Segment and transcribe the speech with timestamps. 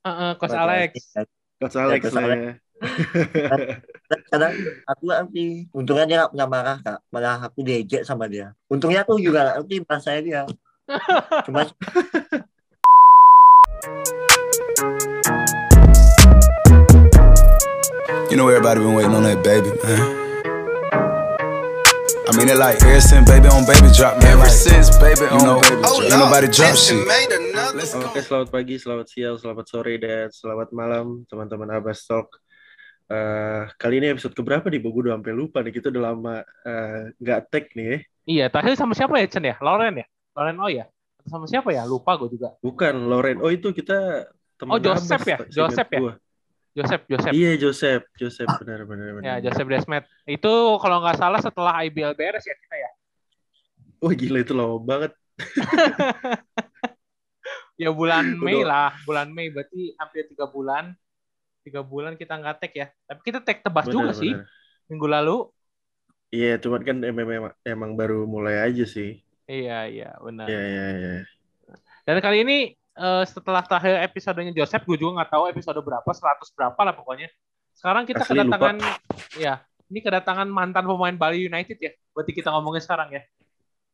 [0.00, 0.90] Heeh, Coach Alex.
[1.60, 2.40] Coach Alex Coach lah Alex.
[2.40, 2.52] ya.
[4.32, 4.52] Kadang
[4.88, 5.46] aku ngerti.
[5.76, 6.98] Untungnya dia nggak pernah marah kak.
[7.12, 8.56] Malah aku diejek sama dia.
[8.72, 10.42] Untungnya aku juga nggak ngerti bahasanya dia.
[11.46, 11.68] Cuma
[18.30, 20.19] You know everybody been waiting on that baby, man.
[22.30, 24.38] I mean it like ever since baby on baby drop, man.
[24.38, 25.98] Ever like, since baby you on know, baby drop.
[25.98, 27.02] ain't nobody drop shit.
[28.06, 32.38] Oke, selamat pagi, selamat siang, selamat sore, dan selamat malam teman-teman Abbas Talk.
[33.10, 34.78] Eh, kali ini episode keberapa nih?
[34.78, 35.74] Gue udah sampai lupa nih.
[35.74, 37.86] Kita udah lama eh, nggak tag nih.
[37.90, 37.98] ya.
[38.30, 39.58] Iya, terakhir sama siapa ya, Chen ya?
[39.58, 40.06] Loren ya?
[40.38, 40.86] Loren O ya?
[41.18, 41.82] Atau sama siapa ya?
[41.82, 42.54] Lupa gue juga.
[42.62, 43.42] Bukan Loren.
[43.42, 45.42] Oh itu kita teman Oh, Joseph ya?
[45.50, 45.98] Joseph ya?
[45.98, 46.14] gua.
[46.80, 47.32] Joseph, Joseph.
[47.36, 49.24] Iya Joseph, Joseph benar benar benar.
[49.28, 50.04] Ya, Joseph Desmet.
[50.24, 52.90] Itu kalau nggak salah setelah IBL beres ya kita ya?
[54.00, 55.12] Wah gila itu lama banget.
[57.80, 58.44] Ya bulan Udah.
[58.44, 60.92] Mei lah, bulan Mei berarti hampir tiga bulan.
[61.64, 62.86] Tiga bulan kita nggak tag ya.
[63.08, 64.44] Tapi kita tag tebas Benar, juga sih benar.
[64.92, 65.36] minggu lalu.
[66.28, 69.24] Iya, cuman kan emang, emang baru mulai aja sih.
[69.48, 70.44] Iya, iya, benar.
[70.44, 71.12] Iya iya iya.
[72.04, 72.58] Dan kali ini
[73.00, 77.28] eh, setelah terakhir episodenya Joseph, gue juga nggak tahu episode berapa, 100 berapa lah pokoknya.
[77.72, 78.76] Sekarang kita Asli, kedatangan,
[79.40, 81.92] ya, ini kedatangan mantan pemain Bali United ya.
[82.12, 83.22] Berarti kita ngomongin sekarang ya.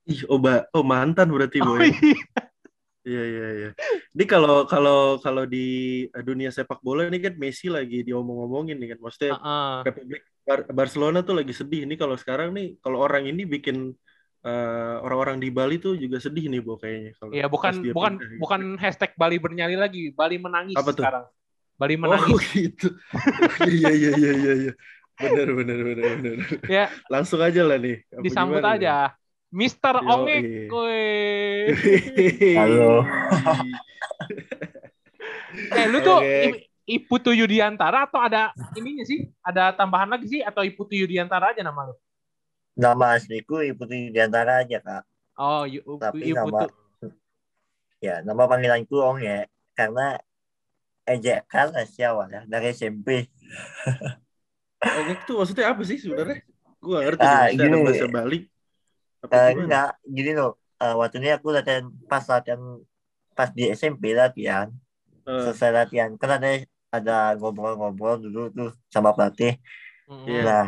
[0.06, 1.86] Ih, oh, ba- oh mantan berarti Oh, boy.
[1.86, 2.18] iya.
[3.06, 3.70] Iya iya iya.
[4.18, 8.98] Ini kalau kalau kalau di dunia sepak bola ini kan Messi lagi diomong-omongin nih kan.
[8.98, 9.74] Maksudnya Heeh.
[9.86, 11.86] Republik Bar- Barcelona tuh lagi sedih.
[11.86, 13.94] Ini kalau sekarang nih kalau orang ini bikin
[14.46, 17.12] eh, orang-orang di Bali tuh juga sedih nih Bo kayaknya.
[17.18, 18.40] Kalau Iya, pas bukan bukan pindah gitu.
[18.40, 21.02] bukan hashtag Bali bernyali lagi, Bali menangis Apa tuh?
[21.02, 21.24] sekarang.
[21.76, 22.40] Bali Oh menangis.
[22.56, 22.88] gitu.
[23.66, 24.72] Iya iya iya iya iya.
[25.16, 26.36] Benar benar benar benar.
[26.68, 28.04] Ya, Langsung aja lah nih.
[28.12, 28.78] Apa disambut gimana nih?
[28.80, 28.96] aja.
[29.50, 29.94] Mister.
[30.04, 30.42] Ongek.
[32.60, 33.02] Halo.
[35.72, 36.36] Eh, lu tuh Oke.
[36.52, 39.26] I- Iputu Yudiantara atau ada ininya sih?
[39.42, 41.94] Ada tambahan lagi sih atau Iputu Yudiantara aja nama lu?
[42.76, 45.02] Nama asliku Putri Di antara aja kak.
[45.36, 46.68] Oh, Yu- Tapi nama
[48.00, 50.20] ya nama panggilanku Ong ya karena
[51.06, 53.08] ejekan sih awal ya dari SMP.
[54.80, 56.38] Ongek tuh maksudnya apa sih sebenarnya?
[56.84, 57.24] Gue ngerti.
[57.24, 57.78] Ah, ada gini.
[57.84, 58.38] bahasa Bali.
[59.26, 59.62] Eh, gimana?
[59.64, 60.52] enggak, gini loh.
[60.82, 62.62] Eh, waktu ini aku latihan pas latihan
[63.36, 64.68] pas di SMP latihan
[65.26, 66.48] Eh, selesai latihan kan ada
[66.96, 69.58] ada ngobrol-ngobrol dulu tuh sama pelatih.
[70.08, 70.26] Mm-mm.
[70.30, 70.42] Iya.
[70.46, 70.66] Nah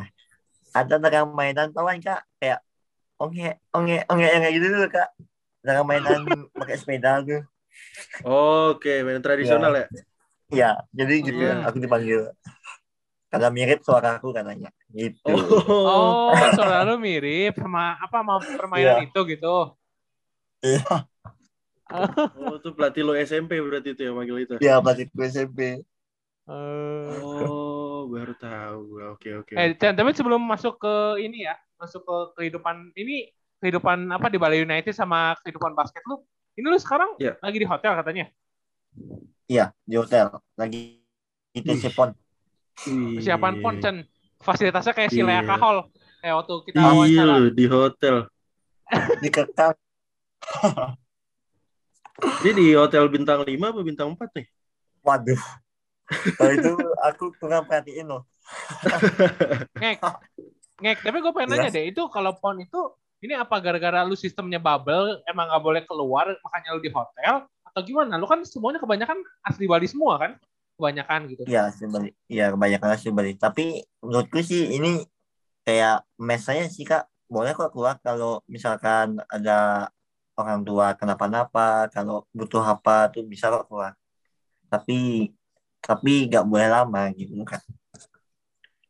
[0.80, 2.58] ada dagang mainan tahu kan kak kayak
[3.22, 3.44] onge
[3.76, 5.08] onge onge onge gitu dulu kak.
[5.66, 6.22] Dagang mainan
[6.58, 7.42] pakai sepeda tuh.
[8.26, 9.86] Oke, main tradisional ya.
[10.54, 10.66] Iya,
[10.98, 11.60] jadi gitu Hmm.
[11.68, 12.20] aku dipanggil.
[13.30, 14.68] Karena mirip suara aku katanya.
[14.98, 15.28] Gitu.
[15.28, 15.68] Oh.
[15.84, 19.46] Oh, suara lu mirip sama apa sama permainan itu gitu.
[20.62, 21.08] Iya,
[22.38, 24.56] Oh, itu pelatih lo SMP berarti itu yang manggil itu.
[24.62, 25.58] iya pelatihku SMP.
[25.66, 25.84] Eh,
[26.48, 27.67] Oh,
[28.08, 29.04] baru tahu gue.
[29.12, 29.52] Oke, oke.
[29.54, 34.38] Eh, Chan, tapi sebelum masuk ke ini ya, masuk ke kehidupan ini kehidupan apa di
[34.38, 36.24] Bali United sama kehidupan basket lu.
[36.56, 37.38] Ini lu sekarang Iya.
[37.38, 38.26] lagi di hotel katanya.
[39.46, 40.26] Iya, di hotel.
[40.58, 40.98] Lagi
[41.54, 42.10] di TC Pon.
[42.84, 43.18] Wih.
[43.18, 43.96] Persiapan pon Chan.
[44.38, 45.46] Fasilitasnya kayak si Lea Iya.
[45.46, 45.86] Kahol.
[46.18, 47.34] Kayak waktu kita Iya wawancara.
[47.38, 48.16] lu di hotel.
[49.22, 49.74] Dikekang.
[52.42, 54.46] Dia di hotel bintang 5 apa bintang 4 nih?
[55.02, 55.38] Waduh.
[56.08, 56.72] Kalau itu
[57.04, 58.24] aku kurang perhatiin loh.
[59.82, 60.00] Ngek.
[60.80, 61.68] Ngek, tapi gue pengen Iya.
[61.68, 62.80] nanya deh, itu kalau pon itu
[63.18, 67.80] ini apa gara-gara lu sistemnya bubble, emang nggak boleh keluar, makanya lu di hotel atau
[67.82, 68.14] gimana?
[68.14, 70.38] Lu kan semuanya kebanyakan asli Bali semua kan?
[70.78, 71.42] Kebanyakan gitu.
[71.44, 72.14] Iya, sebalik.
[72.30, 73.36] Iya, kebanyakan sih balik.
[73.42, 75.02] Tapi menurutku sih ini
[75.66, 77.10] kayak mesanya sih kak.
[77.28, 79.90] Boleh kok keluar kalau misalkan ada
[80.38, 83.98] orang tua kenapa-napa, kalau butuh apa tuh bisa kok keluar.
[84.70, 85.28] Tapi
[85.82, 87.62] tapi nggak boleh lama gitu kan.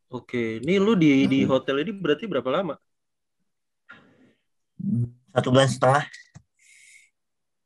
[0.08, 2.74] Oke, ini lu di di hotel ini berarti berapa lama?
[5.36, 6.04] Satu bulan setengah,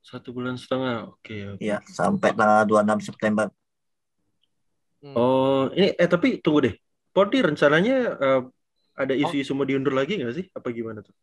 [0.03, 1.09] Satu bulan setengah.
[1.09, 1.63] Oke, oke.
[1.63, 3.47] ya sampai tanggal 26 September.
[5.01, 5.15] Hmm.
[5.15, 6.75] Oh, ini eh tapi tunggu deh.
[7.15, 8.41] Pon ini rencananya eh,
[8.99, 10.47] ada isu-isu mau diundur lagi nggak sih?
[10.53, 11.15] Apa gimana tuh?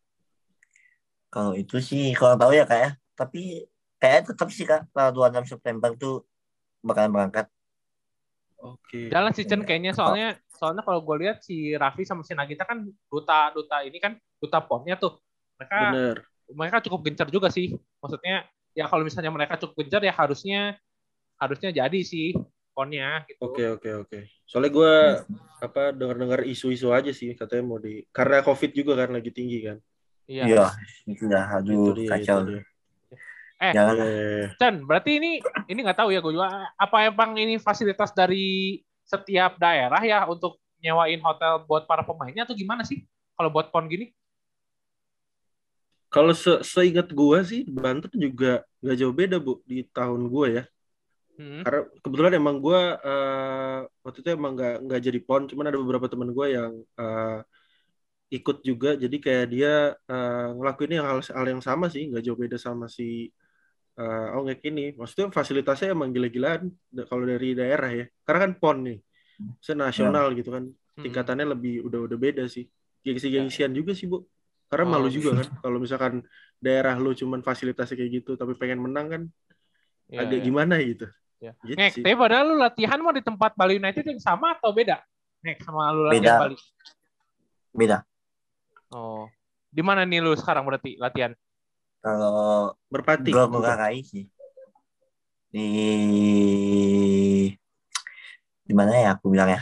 [1.29, 2.89] Kalau itu sih kalau tahu ya kak ya.
[3.19, 3.67] Tapi
[3.99, 6.23] kayak tetap sih kak tanggal 26 September tuh
[6.81, 7.45] bakalan berangkat.
[8.59, 9.07] Oke.
[9.07, 12.83] Jalan sih Chen kayaknya soalnya soalnya kalau gue lihat si Raffi sama si Nagita kan
[13.07, 15.15] duta duta ini kan duta ponnya tuh
[15.55, 16.17] mereka Bener.
[16.51, 17.71] mereka cukup gencar juga sih
[18.03, 18.43] maksudnya
[18.75, 20.75] ya kalau misalnya mereka cukup gencar ya harusnya
[21.39, 22.35] harusnya jadi sih
[22.75, 23.43] ponnya gitu.
[23.43, 24.19] Oke, oke, oke.
[24.47, 24.93] Soalnya gue
[25.59, 29.77] apa dengar-dengar isu-isu aja sih katanya mau di karena COVID juga kan lagi tinggi kan.
[30.31, 30.43] Iya.
[30.47, 30.67] Iya.
[31.59, 32.37] Aduh, Itu dia, kacau.
[32.39, 32.63] itu dia.
[33.59, 33.97] Eh, Jangan
[34.59, 35.29] Chan, berarti ini
[35.71, 36.49] ini nggak tahu ya gue juga.
[36.79, 42.55] Apa emang ini fasilitas dari setiap daerah ya untuk nyewain hotel buat para pemainnya atau
[42.57, 43.03] gimana sih?
[43.35, 44.11] Kalau buat pon gini?
[46.13, 48.47] Kalau se seingat gua sih Banten juga
[48.81, 50.61] nggak jauh beda bu di tahun gua ya.
[51.37, 51.63] Hmm.
[51.63, 56.07] Karena kebetulan emang gua eh, waktu itu emang nggak nggak jadi pon, cuman ada beberapa
[56.11, 57.37] teman gua yang eh,
[58.37, 58.89] ikut juga.
[59.03, 59.69] Jadi kayak dia
[60.11, 63.03] eh, ngelakuin hal, hal yang sama sih, nggak jauh beda sama si
[63.99, 64.95] eh, Ongek ini.
[64.95, 66.71] Maksudnya fasilitasnya emang gila-gilaan
[67.05, 68.05] kalau dari daerah ya.
[68.23, 68.97] Karena kan pon nih,
[69.39, 70.63] Maksudnya nasional gitu kan.
[70.65, 71.03] Hmm.
[71.03, 72.67] Tingkatannya lebih udah udah beda sih.
[73.01, 74.23] Gengsi-gengsian juga sih bu.
[74.67, 74.91] Karena Oh.
[74.93, 76.23] malu juga kan kalau misalkan
[76.57, 79.23] daerah lu cuman fasilitasnya kayak gitu tapi pengen menang kan
[80.05, 80.43] Ya, agak ya.
[80.43, 81.05] gimana gitu.
[81.37, 81.53] Ya.
[81.61, 82.01] Gitu Ngek, sih.
[82.01, 84.99] tapi padahal lu latihan mau di tempat Bali United yang sama atau beda?
[85.39, 86.33] Ngek sama lu latihan Beda.
[86.41, 86.55] Bali.
[87.71, 87.97] beda.
[88.89, 89.29] Oh.
[89.69, 91.31] Di mana nih lu sekarang berarti latihan?
[91.99, 93.29] Kalau Merpati.
[93.31, 94.25] gue menghargai sih
[95.49, 95.65] di
[98.61, 99.61] di mana ya aku bilang ya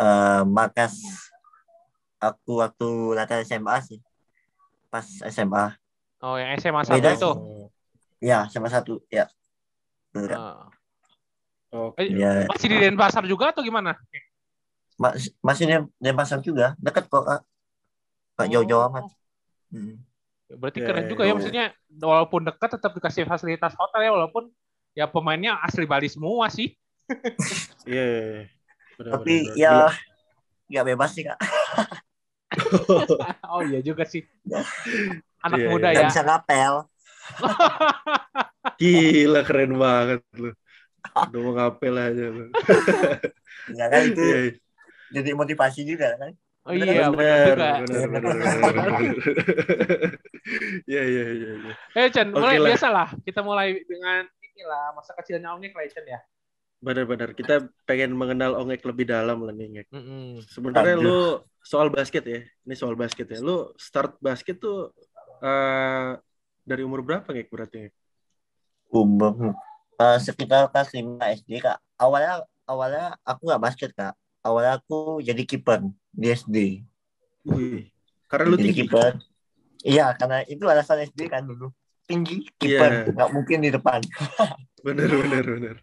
[0.00, 0.96] Eh markas
[2.20, 3.98] aku waktu latihan SMA sih
[4.92, 5.76] pas SMA
[6.20, 7.30] Oh, yang SMA satu Beda itu.
[7.32, 7.64] Oh,
[8.20, 9.24] ya SMA satu ya
[10.12, 10.36] Betul.
[10.36, 10.68] Ah.
[11.72, 12.02] Oke.
[12.04, 13.96] Eh, ya Masih di Denpasar juga atau gimana?
[15.00, 17.40] mas- masih di Denpasar juga dekat kok kak
[18.36, 19.04] Nggak jauh-jauh amat
[19.72, 19.96] Hmm.
[20.50, 21.34] Berarti Ya, keren ya, juga ya ya.
[21.36, 21.64] maksudnya
[22.02, 24.44] walaupun dekat tetap dikasih fasilitas hotel ya walaupun
[24.98, 26.74] ya pemainnya asli Bali semua sih.
[27.86, 28.00] Iya.
[28.02, 28.40] iya, iya.
[28.98, 29.60] Benar, tapi benar, benar.
[29.62, 29.90] ya
[30.70, 31.38] nggak bebas sih kak
[33.52, 34.22] oh iya juga sih.
[35.46, 35.92] Anak Iya, muda iya.
[35.92, 36.08] nggak ya.
[36.08, 36.74] bisa ngapel
[38.78, 40.48] Gila keren banget lu.
[41.26, 42.42] Udah mau ngapel aja lu.
[43.72, 44.52] nggak kan itu Iya, iya.
[45.14, 46.32] jadi motivasi juga kan
[46.68, 47.16] Oh iya benar juga.
[47.16, 48.88] benar, benar, benar, benar.
[50.90, 51.74] Iya, iya, iya, iya.
[51.94, 52.68] Eh Chan, Oke mulai lah.
[52.74, 53.08] biasa lah.
[53.22, 56.20] Kita mulai dengan inilah masa kecilnya Ongek lah Chan ya.
[56.80, 59.88] Benar-benar kita pengen mengenal Ongek lebih dalam lah nih, Ngek.
[59.92, 60.42] Mm-mm.
[60.48, 61.04] Sebenarnya Aduh.
[61.06, 61.20] lu
[61.62, 62.40] soal basket ya.
[62.66, 63.38] Ini soal basket ya.
[63.38, 64.90] Lu start basket tuh
[65.44, 66.18] eh,
[66.66, 67.76] dari umur berapa, Ngek berarti?
[67.88, 67.94] Ngek?
[68.90, 69.54] umur
[70.02, 75.42] eh, sekitar kelas 5 SD kak awalnya awalnya aku nggak basket kak awalnya aku jadi
[75.46, 76.56] kiper di SD
[77.46, 77.86] Wih.
[78.26, 78.82] Karena lu jadi tinggi.
[78.86, 79.12] kiper
[79.80, 81.72] iya karena itu alasan SD kan dulu
[82.04, 82.58] tinggi Iya.
[82.58, 84.00] kiper nggak mungkin di depan
[84.86, 85.76] Bener, bener, bener.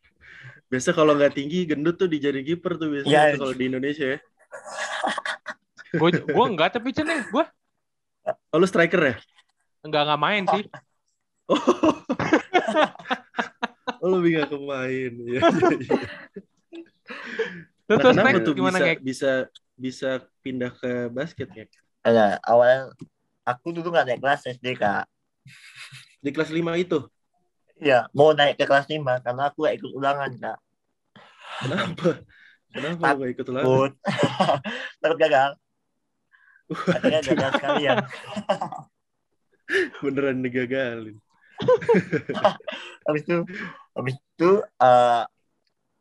[0.67, 4.19] Biasa kalau nggak tinggi, gendut tuh dijadi kiper tuh biasanya tuh kalau di Indonesia ya.
[5.95, 7.45] Gue gue enggak tapi Chan ya, gue
[8.51, 9.15] Oh, lu striker ya?
[9.79, 10.63] enggak enggak main sih.
[11.47, 11.55] Oh,
[14.03, 15.11] oh lebih gak kemain.
[15.15, 15.41] Iya, iya,
[15.79, 15.99] iya.
[17.87, 18.99] Terus Nah, terus kenapa tuh gimana bisa, Ngek?
[18.99, 19.31] bisa
[19.77, 21.65] bisa pindah ke basket ya?
[22.01, 22.89] ada awalnya
[23.43, 25.05] aku dulu nggak naik kelas SD kak
[26.17, 26.97] Di kelas 5 itu.
[27.77, 30.57] iya mau naik ke kelas 5 karena aku gak ikut ulangan kak
[31.57, 32.09] Kenapa?
[32.67, 33.63] Kenapa lu gak ikut ulangan?
[33.63, 33.91] takut
[35.01, 35.49] takut gagal
[36.67, 37.97] akhirnya gagal sekalian
[40.03, 41.19] Beneran digagalin.
[43.07, 43.37] habis itu
[43.91, 45.23] habis itu eh,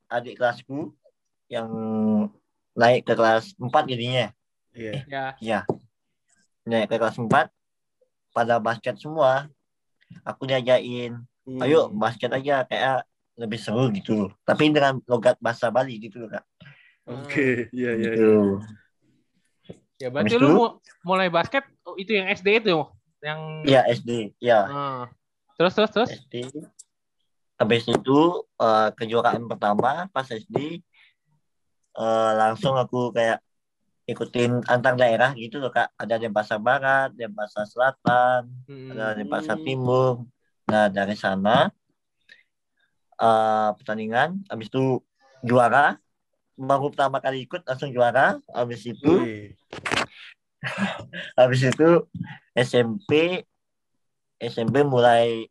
[0.07, 0.95] adik kelasku
[1.49, 1.67] yang
[2.77, 4.31] naik ke kelas 4 jadinya
[4.71, 4.93] Iya.
[5.09, 5.25] Ya.
[5.41, 5.61] ya
[6.63, 7.49] naik ke kelas 4
[8.31, 9.49] pada basket semua
[10.23, 11.63] aku diajain Hmm.
[11.63, 16.43] ayo basket aja kayak lebih seru gitu tapi dengan logat bahasa Bali gitu loh kak
[17.07, 17.95] Oke, iya iya.
[17.95, 18.11] iya.
[18.11, 18.31] gitu
[19.97, 20.57] Ya berarti Habis lu itu?
[20.59, 22.83] mu- mulai basket oh, itu yang SD itu
[23.23, 25.05] yang ya SD ya Ah.
[25.55, 26.09] Terus terus terus.
[26.11, 26.51] SD
[27.57, 28.19] habis itu
[28.59, 30.83] eh, kejuaraan pertama pas SD
[31.99, 33.41] eh, langsung aku kayak
[34.07, 35.91] ikutin antar daerah gitu loh kak.
[35.99, 38.91] Ada Denpasar Barat Denpasar Selatan Hmm.
[38.95, 40.23] ada Denpasar Timur.
[40.71, 41.71] Nah dari sana
[43.19, 45.03] eh, pertandingan habis itu
[45.43, 45.99] juara.
[46.57, 48.41] Baru pertama kali ikut langsung juara.
[48.55, 49.53] Habis itu Wih.
[51.41, 52.09] habis itu
[52.57, 53.45] SMP
[54.41, 55.49] SMP mulai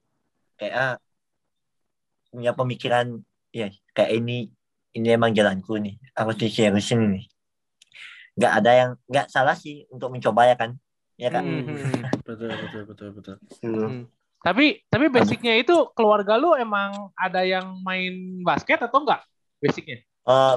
[0.58, 0.96] kayak ah,
[2.32, 3.22] punya pemikiran
[3.56, 4.52] ya kayak ini
[4.96, 7.26] ini emang jalanku nih harus diseriusin nih
[8.36, 10.72] nggak ada yang nggak salah sih untuk mencoba ya kan
[11.16, 12.04] ya kan Hmm, hmm.
[12.26, 13.36] Betul betul betul betul.
[13.40, 13.88] Tuh.
[13.88, 14.04] Hmm.
[14.44, 19.24] Tapi tapi basicnya itu keluarga lu emang ada yang main basket atau enggak?
[19.58, 20.04] Basicnya.
[20.04, 20.56] Eh,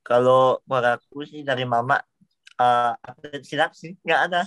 [0.00, 1.98] kalau aku sih dari mama
[2.56, 4.42] eh, atlet silat sih nggak ada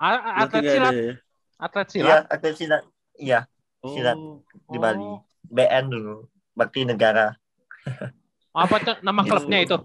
[0.00, 1.12] Atlet silat, ya?
[1.56, 2.24] atlet iya silat.
[2.28, 2.82] atlet silat
[3.16, 3.40] iya
[3.84, 4.16] Silat.
[4.16, 5.20] Oh, di Bali Oh.
[5.44, 6.24] BN dulu
[6.56, 7.30] Bakti Negara
[8.54, 9.76] Apa tuh nama klubnya itu?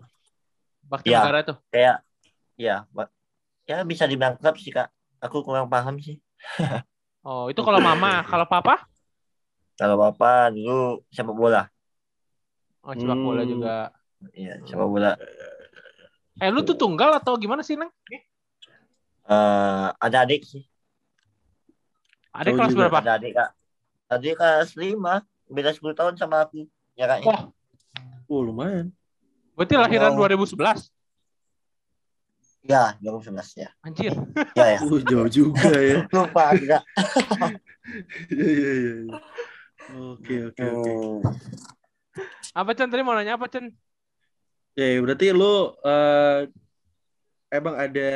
[0.89, 1.22] Bakti Ya.
[1.22, 1.56] Negara itu.
[1.70, 1.98] kayak
[2.60, 2.75] ya
[3.70, 4.89] ya bisa dibilang klub sih kak
[5.24, 6.18] aku kurang paham sih
[7.20, 8.88] Oh, itu kalau mama, kalau papa?
[9.75, 11.68] Kalau papa dulu sepak bola.
[12.79, 13.51] Oh, sepak bola Hmm.
[13.51, 13.75] juga.
[14.32, 15.20] Iya, sepak bola.
[16.39, 17.91] Eh, lu tuh tunggal atau gimana sih, Neng?
[18.08, 18.24] Eh,
[19.29, 20.63] Eh, ada adik sih.
[22.32, 22.98] Ada Cowok kelas berapa?
[23.03, 23.50] Ada adik kak.
[24.10, 25.13] Adik kelas 5.
[25.51, 26.65] Beda 10 tahun sama aku.
[26.96, 27.27] Ya kak.
[27.27, 27.51] Wah,
[28.29, 28.93] Oh lumayan.
[29.57, 30.29] berarti lahiran Wow.
[30.29, 30.88] 2011.
[32.62, 33.69] Ya, 2011 ya.
[33.81, 34.13] Anjir.
[34.53, 34.79] Ya ya.
[34.83, 36.05] Uh, jauh juga ya.
[36.15, 36.83] Lupa enggak.
[38.29, 38.93] Iya iya iya.
[39.01, 39.17] iya.
[40.13, 40.91] Oke oke oke.
[40.93, 41.25] Hmm.
[42.53, 43.74] Apa Cen tadi mau nanya apa Cen?
[44.77, 46.39] Ya ya, berarti lu eh,
[47.50, 48.09] emang ada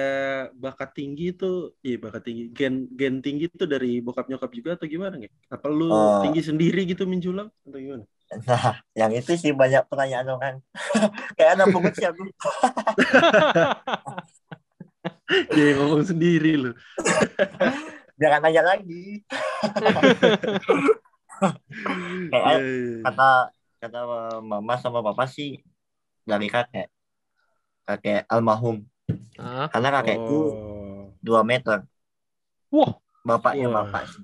[0.54, 4.86] bakat tinggi tuh, iya bakat tinggi, gen gen tinggi tuh dari bokap nyokap juga atau
[4.86, 5.34] gimana nggak?
[5.50, 6.22] Apa lu Oh.
[6.22, 8.06] tinggi sendiri gitu menjulang atau gimana?
[8.42, 10.56] Nah, yang itu sih banyak pertanyaan orang.
[11.38, 12.24] Kayak anak pungut sih aku.
[15.54, 16.72] Dia yang ngomong sendiri lu.
[18.22, 19.22] Jangan nanya lagi.
[22.30, 22.98] Kayak Iya, iya, iya.
[23.04, 23.30] kata
[23.84, 24.00] kata
[24.40, 25.60] mama sama papa sih
[26.24, 26.88] dari kakek.
[27.84, 28.86] Kakek almarhum.
[29.70, 31.12] Karena kakekku Oh.
[31.20, 31.84] 2 meter.
[32.72, 33.84] Wah, Bapaknya Wah.
[33.84, 34.24] bapak sih.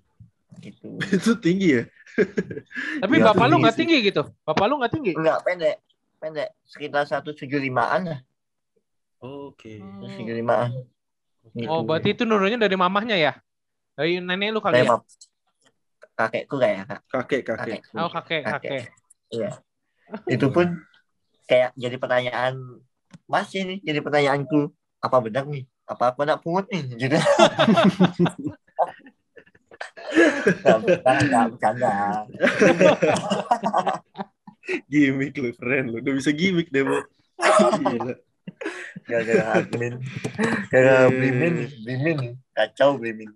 [0.60, 0.88] Gitu.
[1.12, 1.84] Itu tinggi ya?
[3.04, 4.22] tapi Iya, bapak lu tinggi nggak tinggi gitu?
[4.46, 5.12] Bapak lu nggak tinggi?
[5.16, 5.76] Enggak pendek.
[6.20, 6.50] Pendek.
[6.68, 8.20] Sekitar 175-an lah.
[9.24, 9.80] Oke.
[9.80, 10.06] Hmm.
[10.06, 10.70] 175-an.
[11.56, 11.68] Gitu.
[11.72, 13.34] Oh, berarti itu nurunnya dari mamahnya ya?
[13.98, 14.92] Dari nenek lu kali Kayak ya?
[14.96, 15.08] bap-
[16.20, 17.02] kakekku kayak kak.
[17.08, 17.80] Kakek kakek.
[17.80, 17.94] Kakekku.
[17.96, 18.84] Oh, kakek, kakek.
[19.32, 19.50] Iya.
[20.28, 20.84] Itu pun
[21.50, 22.84] kayak jadi pertanyaan
[23.26, 24.70] masih nih jadi pertanyaanku
[25.02, 27.18] apa benar nih apa aku anak pungut nih gitu
[30.64, 32.26] nggak bercanda
[34.86, 35.98] Gimik lu keren lu.
[35.98, 37.02] Udah bisa gimik deh, Bu.
[37.82, 38.14] Gila.
[39.06, 39.94] gara-gara admin
[40.74, 42.20] gara-gara blimin blimin
[42.54, 43.32] kacau blimin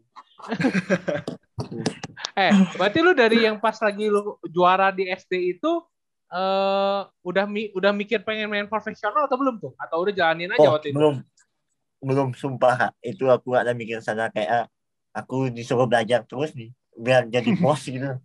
[2.34, 5.72] Eh, berarti lu dari yang pas lagi lu juara di SD itu
[6.34, 9.72] eh udah mi udah mikir pengen main profesional atau belum tuh?
[9.77, 10.98] Atau udah jalanin aja oh waktu itu?
[10.98, 11.15] belum
[12.03, 12.94] belum sumpah Kak.
[13.06, 14.68] itu aku gak ada mikir sana kayak
[15.13, 18.17] aku disuruh belajar terus nih biar jadi bos gitu.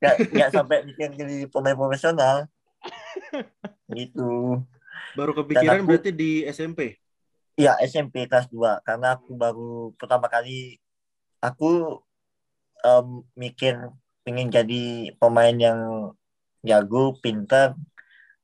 [0.00, 2.48] Gak, gak sampai mikir jadi pemain profesional.
[3.88, 4.60] Gitu.
[5.16, 6.98] Baru kepikiran aku- berarti di SMP.
[7.54, 10.82] Iya SMP kelas 2 karena aku baru pertama kali
[11.38, 12.02] aku
[12.82, 13.78] em, mikir
[14.26, 16.10] pengen jadi pemain yang
[16.66, 17.78] jago, pintar,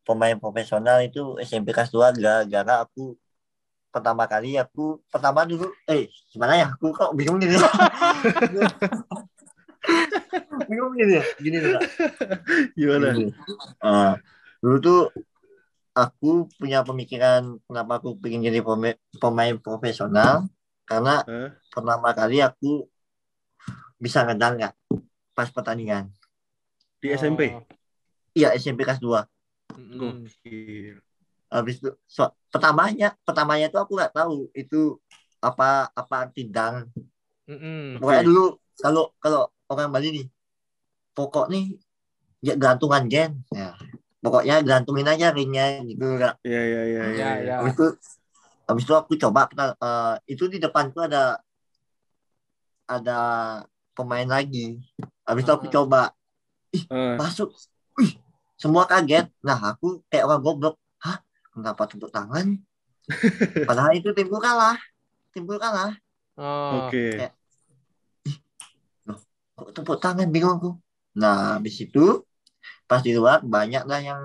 [0.07, 3.20] pemain profesional itu SMP kelas 2 gara-gara aku
[3.91, 7.59] pertama kali aku pertama dulu eh gimana ya aku kok bingung gini
[10.71, 11.83] bingung gini ya gini Kak.
[12.79, 13.09] Gimana?
[13.17, 13.33] Gini.
[13.83, 14.15] Eh,
[14.63, 15.01] dulu tuh
[15.97, 20.47] aku punya pemikiran kenapa aku pengen jadi pemain, pemain profesional
[20.87, 21.51] karena Hah?
[21.75, 22.87] pertama kali aku
[23.99, 24.75] bisa ngedang nggak
[25.35, 26.09] pas pertandingan.
[27.03, 27.59] Di SMP.
[28.37, 29.27] Iya SMP kelas 2.
[29.75, 30.27] mm-mm.
[31.51, 34.97] Habis itu so, pertamanya pertamanya tuh aku nggak tahu itu
[35.43, 36.87] apa apa arti dang.
[37.51, 37.99] Mm-mm.
[37.99, 38.45] Pokoknya dulu
[38.79, 40.27] kalau kalau orang Bali nih
[41.13, 41.65] pokok nih
[42.41, 43.31] ya gantungan gen.
[43.51, 43.75] Ya.
[44.21, 46.05] Pokoknya gantungin aja ringnya gitu.
[46.47, 47.27] Iya iya iya Ya, iya.
[47.51, 47.55] ya.
[47.59, 47.87] Habis itu
[48.69, 51.41] habis itu aku coba eh, itu di depanku ada
[52.87, 53.19] ada
[53.95, 54.79] pemain lagi.
[55.27, 55.75] Habis itu aku Ah.
[55.75, 56.03] coba
[56.87, 57.51] Ah, masuk.
[57.99, 58.15] Wih,
[58.55, 59.27] semua kaget.
[59.43, 60.75] Nah, aku kayak orang goblok.
[61.51, 62.47] Kenapa tepuk tangan?
[63.67, 64.79] Padahal itu timku kalah.
[65.31, 65.91] Timku kalah.
[66.39, 66.87] Oh.
[66.87, 67.19] Oke.
[67.19, 67.37] kayak-
[69.55, 70.71] Kok tepuk tangan bingung aku.
[71.19, 72.25] Nah, habis itu
[72.87, 74.23] pas di luar banyak lah yang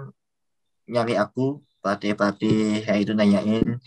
[0.85, 3.77] nyari aku pelatih-pelatih kayak itu nanyain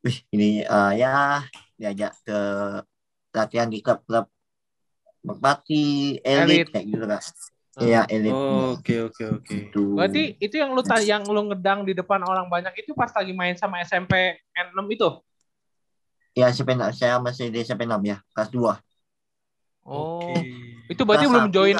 [0.00, 1.40] wih ini eh, ya
[1.76, 2.38] diajak ke
[3.30, 4.28] latihan di klub-klub
[5.22, 6.66] merpati elit Elit.
[6.68, 7.24] kayak gitu kan Ah.
[7.80, 9.48] Iya elit Oh, Oke oke oke.
[9.48, 9.82] Gitu.
[9.96, 13.56] Berarti itu yang lu yang lu ngedang di depan orang banyak itu pas lagi main
[13.56, 15.08] sama SMP N6 itu?
[16.32, 18.76] ya SMP saya masih di SMP 6 ya kelas 2
[19.82, 20.22] Oh.
[20.22, 20.46] Oke.
[20.94, 21.74] Itu berarti belum join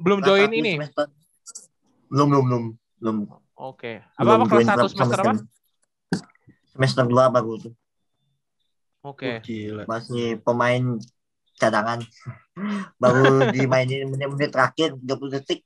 [0.00, 0.80] belum join ini.
[0.80, 1.12] semester.
[2.08, 2.64] belum belum belum
[2.96, 3.16] belum
[3.52, 4.00] Oke.
[4.16, 5.42] belum Apa apa kelas join 1 klub semester sama apa?
[6.72, 7.74] semester 2 baru tuh
[9.06, 9.38] Oke.
[9.44, 9.84] Gila.
[9.86, 10.98] masih pemain
[11.56, 12.04] cadangan
[13.00, 15.60] baru dimainin menit-menit terakhir 30 detik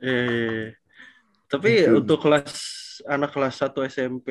[0.00, 0.72] Eh.
[1.50, 1.98] Tapi Gitu.
[1.98, 2.50] untuk kelas
[3.10, 4.28] anak kelas 1 SMP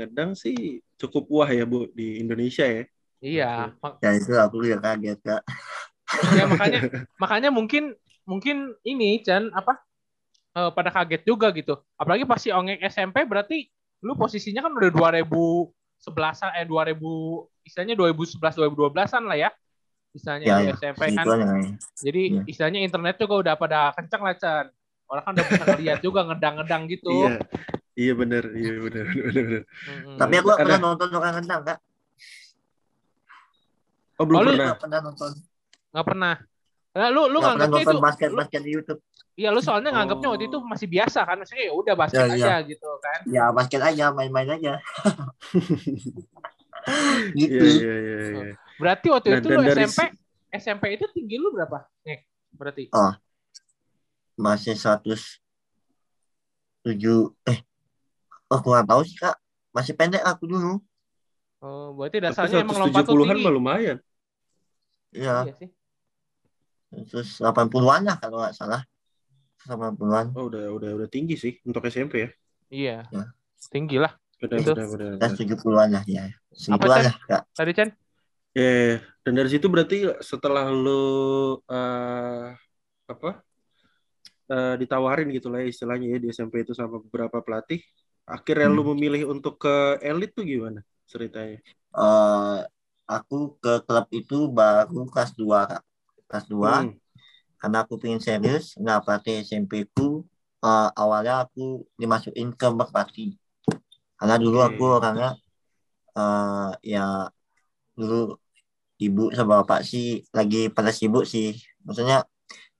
[0.00, 2.82] ngedang sih cukup wah ya Bu di Indonesia ya.
[3.20, 3.52] Iya.
[4.00, 5.42] Ya itu aku juga kaget kak
[6.38, 6.80] ya makanya
[7.18, 9.82] makanya mungkin mungkin ini Chan apa
[10.54, 11.76] eh, pada kaget juga gitu.
[11.98, 13.68] Apalagi pas si Ongek SMP berarti
[14.00, 14.90] lu posisinya kan udah
[16.06, 16.94] 2011 eh 2000
[17.62, 19.50] istilahnya 2011 2012-an lah ya.
[20.12, 20.72] Istilahnya Ya, ya.
[20.74, 21.26] SMP kan.
[21.26, 21.34] aja.
[21.98, 22.40] Jadi Iya.
[22.46, 24.66] istilahnya internet juga udah pada kencang lah Chan.
[25.06, 27.10] Orang kan udah bisa ngeliat juga ngedang-ngedang gitu.
[27.12, 27.38] Iya.
[27.96, 29.62] Iya bener, iya bener, bener, bener, bener.
[29.64, 30.16] Mm-mm.
[30.16, 31.78] Tapi aku gak pernah nonton orang rendang, Kak.
[34.16, 34.66] Oh belum Oh, pernah.
[34.68, 35.32] Gak pernah nonton.
[35.90, 36.34] nggak pernah.
[36.92, 39.00] Nah, lu lu Gak pernah nonton itu basket-basket di YouTube.
[39.36, 40.32] Iya lu soalnya nganggapnya Oh.
[40.32, 42.34] waktu itu masih biasa kan maksudnya ya udah basket Ya, iya.
[42.40, 43.18] aja gitu kan.
[43.28, 44.72] Ya basket aja, main-main aja.
[47.36, 47.60] gitu.
[47.60, 48.54] Iya, iya, iya, iya.
[48.76, 50.00] Berarti waktu Dan- itu dan lu dari SMP
[50.50, 51.86] SMP itu tinggi lu berapa?
[52.02, 52.18] Nek,
[52.50, 52.82] berarti.
[54.34, 55.38] Masih 107
[57.42, 57.58] eh
[58.46, 59.34] oh aku nggak tahu sih kak
[59.70, 60.78] masih pendek aku dulu
[61.58, 63.42] Oh, berarti dasarnya emang lompat lu 170-an tinggi.
[63.42, 63.96] mah lumayan.
[65.10, 65.68] ya Iya sih.
[67.04, 68.80] terus 80-an lah kalau nggak salah
[69.66, 72.28] 80-an Oh udah udah udah tinggi sih untuk SMP ya.
[72.70, 72.96] Iya.
[73.10, 73.24] Ya.
[73.72, 74.12] Tinggi lah.
[74.40, 74.72] Benar Itu.
[74.76, 74.86] benar.
[75.20, 75.36] dan benar.
[75.38, 76.24] 70-an lah ya
[76.92, 77.04] Chan?
[77.04, 77.88] lah kak Tadi Chan?
[78.56, 82.56] Ya, dan dari situ berarti setelah lu eh,
[83.12, 83.30] apa
[84.48, 87.80] eh, ditawarin gitu lah ya istilahnya ya di SMP itu sama beberapa pelatih,
[88.24, 88.96] akhirnya lu Hmm.
[88.96, 90.80] memilih untuk ke elit tuh gimana
[91.10, 91.60] ceritanya?
[91.96, 92.58] Eh,
[93.08, 95.82] aku ke klub itu baru kelas 2 kak
[96.28, 96.92] kelas 2 Hmm.
[97.66, 100.22] Karena aku pengen serius nah pelatih SMP ku
[100.62, 103.34] eh, awalnya aku dimasukin ke Merpati
[104.18, 105.34] karena dulu aku orangnya
[106.14, 107.26] eh, ya
[107.98, 108.38] dulu
[108.96, 111.56] ibu sama bapak sih lagi pada sibuk sih.
[111.84, 112.24] Maksudnya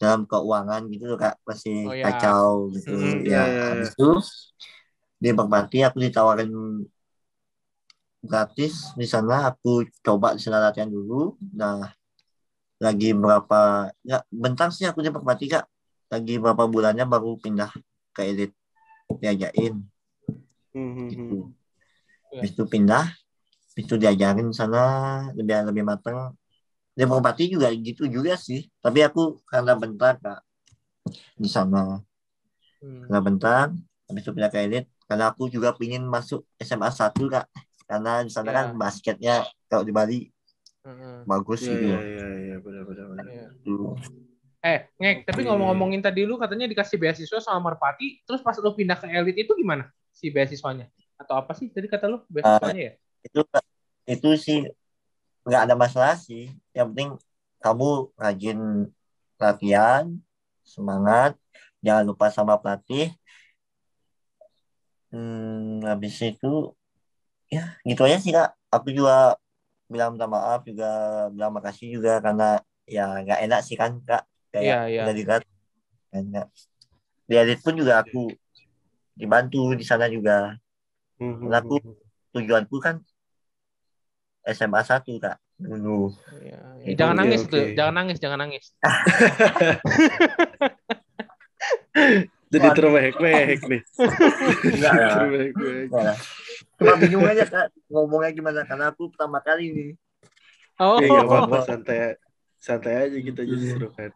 [0.01, 1.37] dalam keuangan gitu kak.
[1.45, 2.05] Masih Oh, ya.
[2.05, 2.97] kacau gitu.
[2.97, 4.09] Hmm, ya iya, iya, habis itu
[5.23, 6.53] di Merpati aku ditawarin
[8.25, 8.75] gratis.
[8.97, 11.37] Di sana aku coba di sana latihan dulu.
[11.57, 11.93] Nah
[12.85, 15.65] lagi berapa ya bentar sih aku di Merpati kak
[16.13, 17.71] lagi berapa bulannya baru pindah
[18.15, 18.53] ke elit
[19.23, 19.75] diajain
[20.75, 21.11] Hmm, hmm, hmm.
[21.13, 21.37] gitu
[22.33, 22.43] Ya.
[22.43, 23.05] habis itu pindah
[23.73, 24.81] habis itu diajarin sana
[25.39, 26.37] lebih lebih matang
[26.97, 30.41] di Merpati juga gitu juga sih tapi aku karena bentar kak
[31.41, 32.01] di sana
[32.83, 33.09] Hmm.
[33.09, 33.67] karena bentar
[34.07, 37.47] habis itu pindah ke elit karena aku juga pingin masuk SMA 1 kak
[37.89, 38.57] karena di sana Ya.
[38.59, 39.35] kan basketnya
[39.71, 40.19] kalau di Bali
[40.87, 41.27] Hmm.
[41.27, 43.27] bagus Iya gitu iya iya iya benar benar benar.
[43.27, 43.47] Iya.
[44.67, 45.47] Eh, Ngek, tapi Oke.
[45.51, 49.53] ngomong-ngomongin tadi lu katanya dikasih beasiswa sama Merpati, terus pas lu pindah ke elit itu
[49.55, 50.91] gimana si beasiswanya?
[51.19, 52.93] Atau apa sih tadi kata lu beasiswanya ya?
[53.27, 53.41] itu
[54.07, 54.59] itu sih
[55.47, 57.19] nggak ada masalah sih yang penting
[57.59, 58.59] kamu rajin
[59.39, 60.05] latihan
[60.63, 61.35] semangat
[61.83, 63.11] jangan lupa sama pelatih
[65.11, 66.75] hmm, habis itu
[67.51, 69.39] ya gitu aja sih kak aku juga
[69.87, 70.91] bilang minta maaf juga
[71.31, 74.23] bilang makasih juga karena ya nggak enak sih kan kak
[74.53, 75.03] Iya, kayak iya.
[75.05, 75.43] udah dilihat
[76.11, 76.47] kan nggak
[77.27, 78.31] di edit pun juga aku
[79.15, 80.55] dibantu di sana juga
[81.17, 81.97] Hmm, hmm, Karena aku- hmm.
[82.31, 82.97] tujuanku kan
[84.45, 86.13] SMA 1 kak dulu
[86.45, 86.61] Iya.
[86.77, 87.51] Oke, jangan nangis oke.
[87.51, 88.65] tuh, jangan nangis, jangan nangis.
[92.57, 93.83] Jadi terwehek-wehek nih.
[94.73, 95.11] enggak ya.
[95.53, 96.19] Enggak lah.
[96.77, 99.91] cuma bingung aja kak ngomongnya gimana karena aku pertama kali nih
[100.77, 102.21] Oh, Eh, nggak apa-apa santai
[102.61, 104.13] santai aja kita justru kan.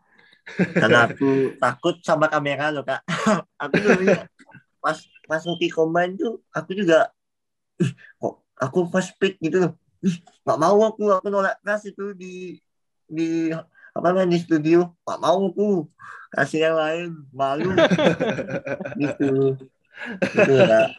[0.76, 3.00] karena aku takut sama kamera loh kak.
[3.64, 4.29] Aku dulunya
[4.81, 7.09] pas pas rookie combine tuh aku juga
[7.81, 9.72] ih, kok aku first pick gitu loh.
[10.05, 12.61] Ih nggak mau aku aku nolak keras itu di
[13.09, 13.48] di
[13.96, 15.68] apa namanya di studio nggak mau aku
[16.31, 17.70] kasih yang lain malu
[19.03, 19.59] gitu
[20.35, 20.90] gitu ya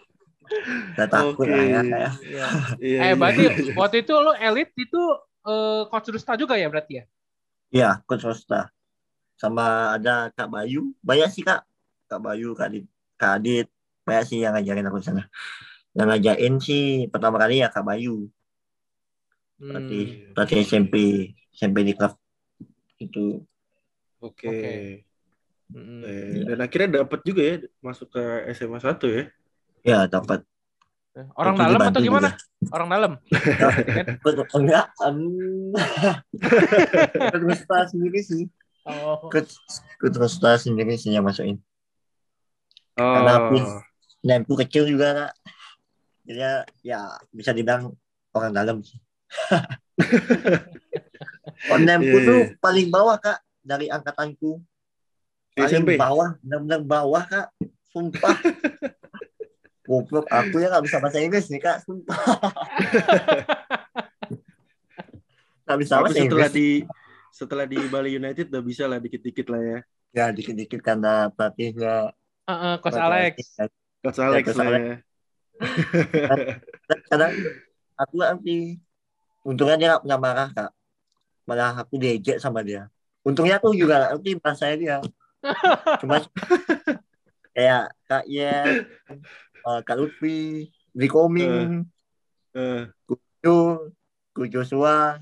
[0.99, 1.56] Gak takut Oke.
[1.56, 2.47] lah ya kayak Iya.
[2.84, 3.73] Iya, Eh, iya, berarti iya.
[3.80, 5.01] waktu itu lu elit itu
[5.47, 7.04] eh, coach Rusta juga ya berarti ya?
[7.71, 8.67] Iya, coach Rosta.
[9.39, 10.91] Sama ada Kak Bayu.
[10.99, 11.63] Banyak sih Kak.
[12.12, 12.86] Kak Bayu, Kak Adit.
[13.15, 13.67] Kak Adit.
[14.04, 15.23] Banyak sih yang ngajarin aku di sana.
[15.95, 18.27] Yang ngajain sih pertama kali ya Kak Bayu.
[19.58, 19.71] Hmm.
[19.71, 20.95] Pelatih, pelatih SMP.
[21.56, 22.20] SMP di klub.
[23.01, 23.41] Itu.
[24.21, 24.45] Oke.
[24.45, 24.73] Oke.
[25.71, 26.03] Mm-mm.
[26.03, 29.23] Eh, dan akhirnya dapat juga ya masuk ke SMA 1 ya.
[29.81, 30.45] Ya, dapat.
[31.35, 32.29] Orang Itu dalam atau gimana?
[32.31, 32.71] juga.
[32.71, 33.11] Orang dalam.
[34.55, 34.85] Enggak.
[37.47, 38.43] Rosta sendiri sih.
[38.87, 39.27] Oh.
[39.99, 41.59] Rosta sendiri sih yang masukin.
[42.99, 43.15] Oh.
[43.15, 43.81] Karena aku-
[44.61, 45.31] kecil juga Kak.
[46.29, 46.53] Jadi ya,
[46.85, 46.99] ya
[47.33, 47.95] bisa dibilang
[48.35, 48.99] orang dalam sih.
[51.67, 52.58] Oh, Nemku Iya, tuh iya.
[52.58, 54.58] paling bawah kak dari angkatanku.
[55.52, 55.91] Di Paling SMP.
[55.93, 57.47] bawah, benar-benar bawah kak.
[57.91, 58.34] Sumpah.
[59.86, 62.17] Goblok, aku ya nggak bisa bahasa Inggris nih kak, sumpah.
[65.62, 66.54] Nggak bisa bahasa setelah Inggris.
[66.54, 66.69] di
[67.32, 69.80] setelah di Bali United udah bisa lah dikit-dikit lah ya.
[70.12, 72.12] Ya dikit-dikit karena pelatihnya.
[72.43, 73.36] Heeh, coach pelatih Alex.
[74.02, 74.82] Coach Alex Coach lah Alex.
[74.84, 74.95] ya.
[77.08, 77.32] Kadang
[77.95, 78.56] aku nanti
[79.43, 80.71] untungnya dia nggak pernah marah kak.
[81.47, 82.88] Malah aku diejek sama dia.
[83.21, 84.97] Untungnya aku juga nggak ngerti bahasa dia.
[86.01, 86.21] Cuma
[87.56, 88.51] kayak kak Ye
[89.67, 91.86] eh, kak Lutfi di koming
[92.51, 93.88] Eh, Kujo
[94.36, 95.15] Ku Joshua.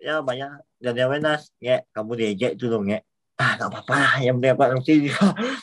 [0.00, 0.64] Ya banyak.
[0.80, 3.04] Dan yang Wenas ya kamu diejek itu dong ya
[3.42, 4.94] ah nggak apa-apa lah, yang penting apa nanti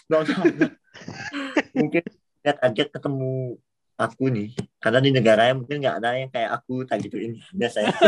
[1.79, 2.03] mungkin
[2.43, 3.55] dia kaget ketemu
[3.99, 4.55] aku nih.
[4.79, 7.91] Karena di negaranya mungkin nggak ada yang kayak aku tak gituin biasanya.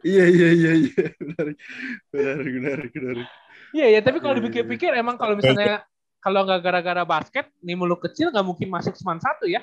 [0.00, 1.02] Iya iya iya iya.
[1.20, 1.46] Benar.
[2.08, 3.16] Benar benar benar.
[3.76, 5.84] Iya ya, tapi kalau Iya, iya, dipikir-pikir emang kalau misalnya
[6.24, 9.60] kalau nggak gara-gara basket, nih mulu kecil nggak mungkin masuk seman satu ya.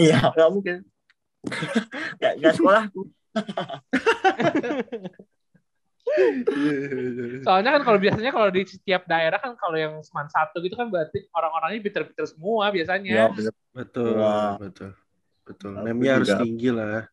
[0.00, 0.76] iya nggak mungkin.
[2.40, 3.02] Nggak sekolah aku.
[4.32, 5.12] Iya iya iya.
[7.44, 10.88] Soalnya kan kalau biasanya kalau di setiap daerah kan kalau yang seman satu gitu kan
[10.90, 13.14] berarti orang-orangnya pinter-pinter semua ya biasanya.
[13.32, 14.14] bener Betul
[14.58, 14.90] betul
[15.46, 15.70] betul.
[15.78, 17.06] Aku Nemnya harus tinggi lah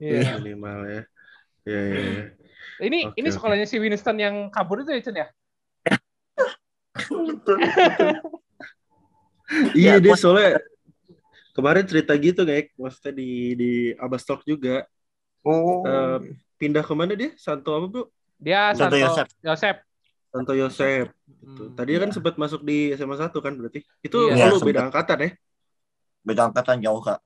[0.00, 0.40] Iya.
[0.40, 1.02] minimal ya.
[1.68, 2.00] Iya iya.
[2.00, 2.24] iya.
[2.80, 5.28] Ini Oke, ini sekolahnya si Winston yang kabur itu ya Cen ya?
[9.76, 10.62] Iya Ya, dia soalnya
[11.52, 14.86] kemarin cerita gitu kayak maksudnya di di Abastok juga
[15.44, 16.18] oh Eh,
[16.56, 17.32] pindah ke mana dia?
[17.36, 18.04] Santo apa bro?
[18.40, 19.26] Dia Santo Santo Yosep.
[19.44, 19.76] Yosep.
[20.32, 21.06] Santo Yosep.
[21.28, 21.62] Gitu.
[21.68, 21.74] Hmm.
[21.76, 22.16] Tadinya kan Iya.
[22.16, 23.80] sempat masuk di SMA 1 kan berarti.
[24.00, 24.68] Itu Iya, lu sempet.
[24.74, 25.30] beda angkatan ya?
[26.20, 27.16] beda angkatan jauh kak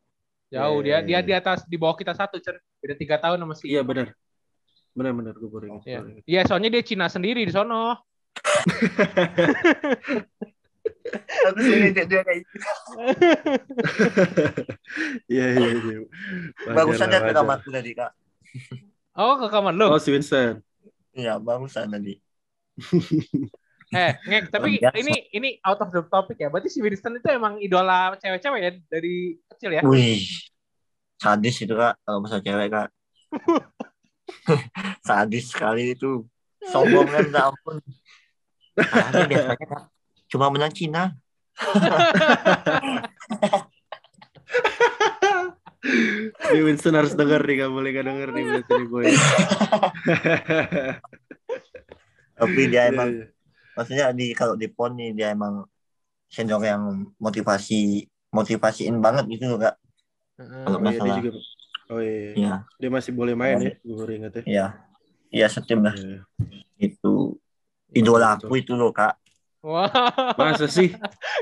[0.55, 2.55] Jauh Iya, dia dia iya, di atas di bawah kita satu Cen.
[2.79, 3.67] Beda tiga tahun sama si.
[3.75, 4.15] Iya benar.
[4.95, 5.83] Benar benar gue baru ingat.
[5.83, 6.01] Iya.
[6.23, 7.99] Iya, soalnya dia Cina sendiri di sono.
[11.55, 12.57] dia kayak gitu
[15.27, 15.99] Iya iya iya.
[16.71, 18.13] Lah, dia ke kamarku tadi kak
[19.15, 19.87] Oh, ke kamar lu.
[19.91, 20.59] Oh si Vincent.
[21.17, 22.19] Iya barusan tadi
[23.95, 24.97] Eh, ngek, tapi Biasa.
[24.99, 26.51] ini ini out of the topic ya.
[26.51, 29.87] Berarti si Winston itu emang idola cewek-cewek ya dari kecil ya?
[29.87, 30.19] wih
[31.25, 32.89] sadis itu kak kalau masalah cewek kak
[35.09, 36.29] sadis sekali itu
[36.69, 37.81] sombong kan ampun
[38.75, 39.83] Kalahnya biasanya kak
[40.29, 41.17] cuma menang Cina
[45.85, 49.05] Ini Winston harus denger nih, gak boleh gak denger nih berarti nih boy.
[52.35, 53.25] tapi dia Iya, emang iya.
[53.73, 55.65] maksudnya di kalau di pon nih dia emang
[56.27, 56.83] senior yang
[57.17, 59.77] motivasi motivasiin banget gitu loh kak
[60.35, 60.63] Heeh.
[60.67, 61.23] Kalau Oh iya dia masalah.
[61.23, 61.41] juga.
[61.93, 62.31] Oh iya.
[62.35, 64.43] iya Dia masih boleh main ya, gue baru ingat ya.
[64.45, 64.67] iya
[65.31, 66.19] iya setim lah Iya.
[66.81, 67.39] itu
[67.95, 69.15] idola aku itu loh kak
[69.65, 69.89] Wah,
[70.37, 70.93] Masa sih?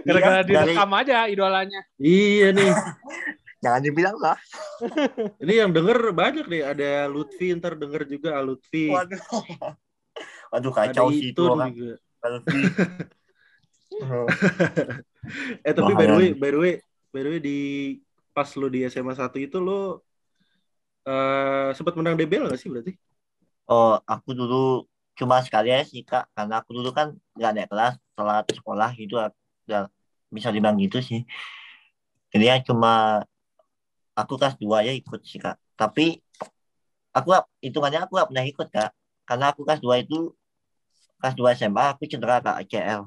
[0.07, 1.83] gara-gara Iya, dari- direkam aja idolanya.
[1.99, 2.71] Iya nih.
[3.63, 4.39] jangan dibilang lah
[5.43, 6.63] Ini yang denger banyak nih.
[6.67, 8.91] Ada Lutfi, ntar denger juga ah, Lutfi.
[8.91, 9.23] waduh
[10.53, 11.95] waduh Ada kacau sih itu juga.
[12.27, 12.63] Lutfi.
[15.63, 16.75] Eh tapi by the Bahaya way, by the way,
[17.15, 17.59] by the way di
[18.35, 20.03] pas lu di SMA 1 itu lu
[21.07, 22.99] eh sempat menang DBL gak sih berarti?
[23.71, 27.95] Oh, aku dulu cuma sekali aja sih kak, karena aku dulu kan nggak naik kelas,
[28.19, 29.15] telat sekolah gitu,
[29.71, 29.87] ya,
[30.27, 31.23] bisa dibilang gitu sih.
[32.35, 33.23] Jadi ya cuma
[34.13, 35.57] aku kelas dua ya ikut sih kak.
[35.75, 36.21] Tapi
[37.13, 37.29] aku
[37.61, 38.91] hitungannya aku nggak pernah ikut kak,
[39.25, 40.33] karena aku kelas dua itu
[41.21, 43.07] kelas dua SMA aku cedera kak ACL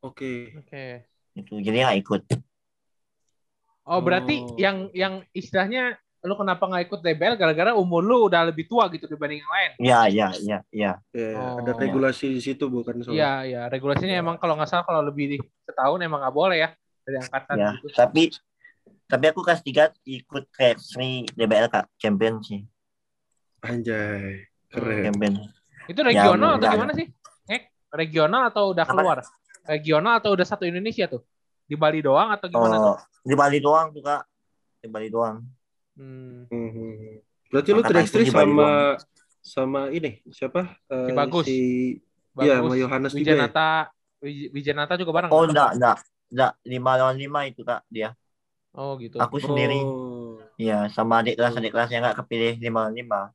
[0.00, 0.54] Oke.
[0.56, 1.04] Oke.
[1.34, 2.22] itu, jadi nggak ikut.
[3.88, 4.56] Oh, berarti Oh.
[4.60, 9.06] yang yang istilahnya lu kenapa nggak ikut DBL gara-gara umur lu udah lebih tua gitu
[9.06, 9.70] dibanding yang lain.
[9.78, 10.92] Ya ya ya ya.
[11.14, 11.62] Ya, Oh.
[11.62, 13.14] ada regulasi di situ bukan soal.
[13.14, 13.62] Iya, iya.
[13.70, 16.68] Regulasinya emang kalau nggak salah kalau lebih setahun emang nggak boleh ya
[17.06, 17.86] dari angkatan Ya, gitu.
[17.94, 18.22] tapi
[19.04, 22.64] tapi aku kelas tiga ikut kayak Sri DBL kak, champion sih,
[23.62, 24.46] Anjay.
[24.68, 25.00] Keren.
[25.08, 25.34] champion.
[25.88, 27.06] Itu regional Ya, atau gimana sih?
[27.48, 27.62] Ngek,
[27.96, 28.92] regional atau udah Apa?
[28.92, 29.18] keluar?
[29.64, 31.24] Regional atau udah satu Indonesia tuh?
[31.64, 32.94] Di Bali doang atau gimana tuh?
[32.94, 34.28] Oh, di Bali doang tuh kak,
[34.80, 35.40] di Bali doang.
[35.96, 36.44] Hmm.
[36.48, 37.24] Mhm.
[37.48, 38.68] Berarti lu 3 Bali sama
[39.40, 40.76] sama ini siapa?
[40.92, 41.46] Eh, Si Bagus.
[41.48, 41.58] Si
[42.38, 43.18] Iya, sama Yohanes juga.
[43.18, 43.24] ya?
[43.34, 43.68] Wijanata,
[44.22, 45.30] Wij- Wijanata juga bareng.
[45.32, 45.50] Oh kan?
[45.50, 45.96] enggak enggak
[46.28, 48.12] enggak lima lawan lima itu kak dia.
[48.78, 49.18] Oh gitu.
[49.18, 50.38] Aku sendiri, Oh.
[50.54, 53.34] ya sama adik kelas adik kelas yang nggak kepilih lima lima.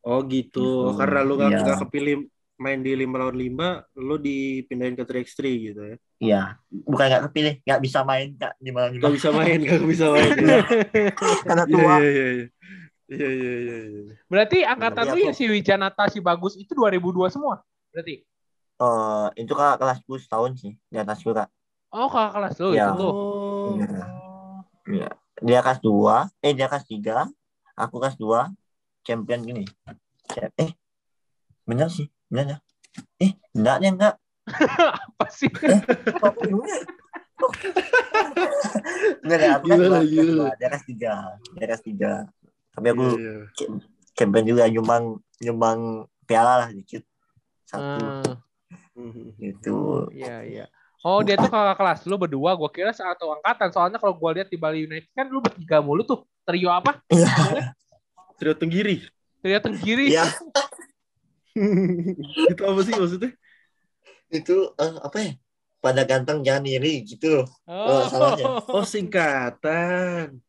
[0.00, 0.60] Oh gitu.
[0.64, 0.96] Gitu.
[0.96, 1.60] Karena lu gak, Iya.
[1.64, 2.14] nggak kepilih
[2.54, 5.96] main di 5 lawan 5, lu dipindahin ke 3x3 gitu ya.
[6.22, 9.02] Iya, bukan nggak kepilih, nggak bisa main kak lima lawan lima.
[9.04, 10.30] Gak bisa main, gak bisa main.
[10.40, 10.58] Iya,
[11.44, 11.94] Karena Iya, tua.
[12.00, 12.26] iya, iya.
[12.32, 12.46] iya.
[13.04, 14.02] Iya, iya, iya, iya.
[14.32, 17.60] Berarti angkatan lu ya si Wijanata, si Bagus itu 2002 semua?
[17.92, 18.24] Berarti?
[18.80, 21.52] Eh, itu kak kelasku setahun sih di atasku kak.
[21.92, 22.88] Oh kakak kelas lu Ya.
[22.88, 23.12] itu tuh.
[23.12, 23.43] Oh.
[23.64, 23.88] Iya.
[24.84, 25.08] Iya.
[25.40, 27.26] Dia kelas dua, eh dia kelas tiga,
[27.74, 28.52] aku kelas dua,
[29.02, 29.64] champion gini.
[30.56, 30.70] Eh,
[31.64, 32.58] bener sih, bener ya.
[33.18, 34.14] Eh, enggak nih enggak.
[35.18, 35.50] Apa sih?
[39.24, 40.22] Enggak ada aku Gila, gila.
[40.30, 40.48] dua.
[40.60, 41.12] Dia kelas tiga,
[41.56, 42.12] dia kelas tiga.
[42.74, 43.34] Tapi aku Iya.
[44.14, 45.04] champion juga nyumbang
[45.42, 45.80] nyumbang
[46.28, 47.02] piala lah dikit.
[47.66, 48.38] Satu Ah,
[48.94, 49.34] Mhm.
[49.40, 50.06] gitu.
[50.14, 50.64] iya iya.
[51.04, 53.68] Oh dia tuh kakak kelas lu berdua, gua kira satu angkatan.
[53.68, 56.24] Soalnya kalau gua lihat di Bali United kan lu bertiga mulu tuh.
[56.48, 57.04] Trio apa?
[58.40, 59.04] Trio Tenggiri.
[59.44, 60.16] Trio Tenggiri.
[60.16, 60.24] Iya,
[62.52, 63.30] itu apa sih maksudnya?
[64.32, 65.32] itu eh, apa ya?
[65.84, 67.46] Pada ganteng jangan iri gitu loh.
[67.68, 68.64] Oh, salahnya.
[68.72, 70.40] Oh singkatan.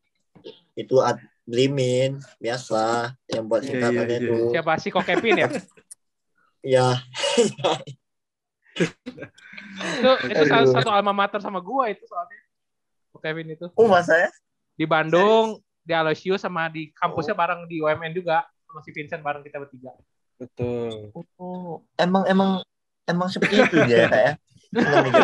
[0.72, 4.32] Itu ad Blimin biasa yang buat Iya, singkatannya iya, iya.
[4.32, 4.36] itu.
[4.56, 5.48] Siapa sih kok Kevin ya?
[6.66, 6.98] Ya,
[8.76, 12.40] itu itu salah satu alma mater sama gua itu soalnya.
[13.16, 13.66] Kevin itu.
[13.72, 14.30] oh masa ya?
[14.76, 18.44] Di Bandung, di Aloysius sama di kampusnya bareng di UMN juga.
[18.68, 19.96] Sama si Vincent bareng kita bertiga.
[20.36, 21.16] Betul.
[21.40, 22.60] Oh, emang emang
[23.08, 24.32] emang seperti itu dia ya, ya.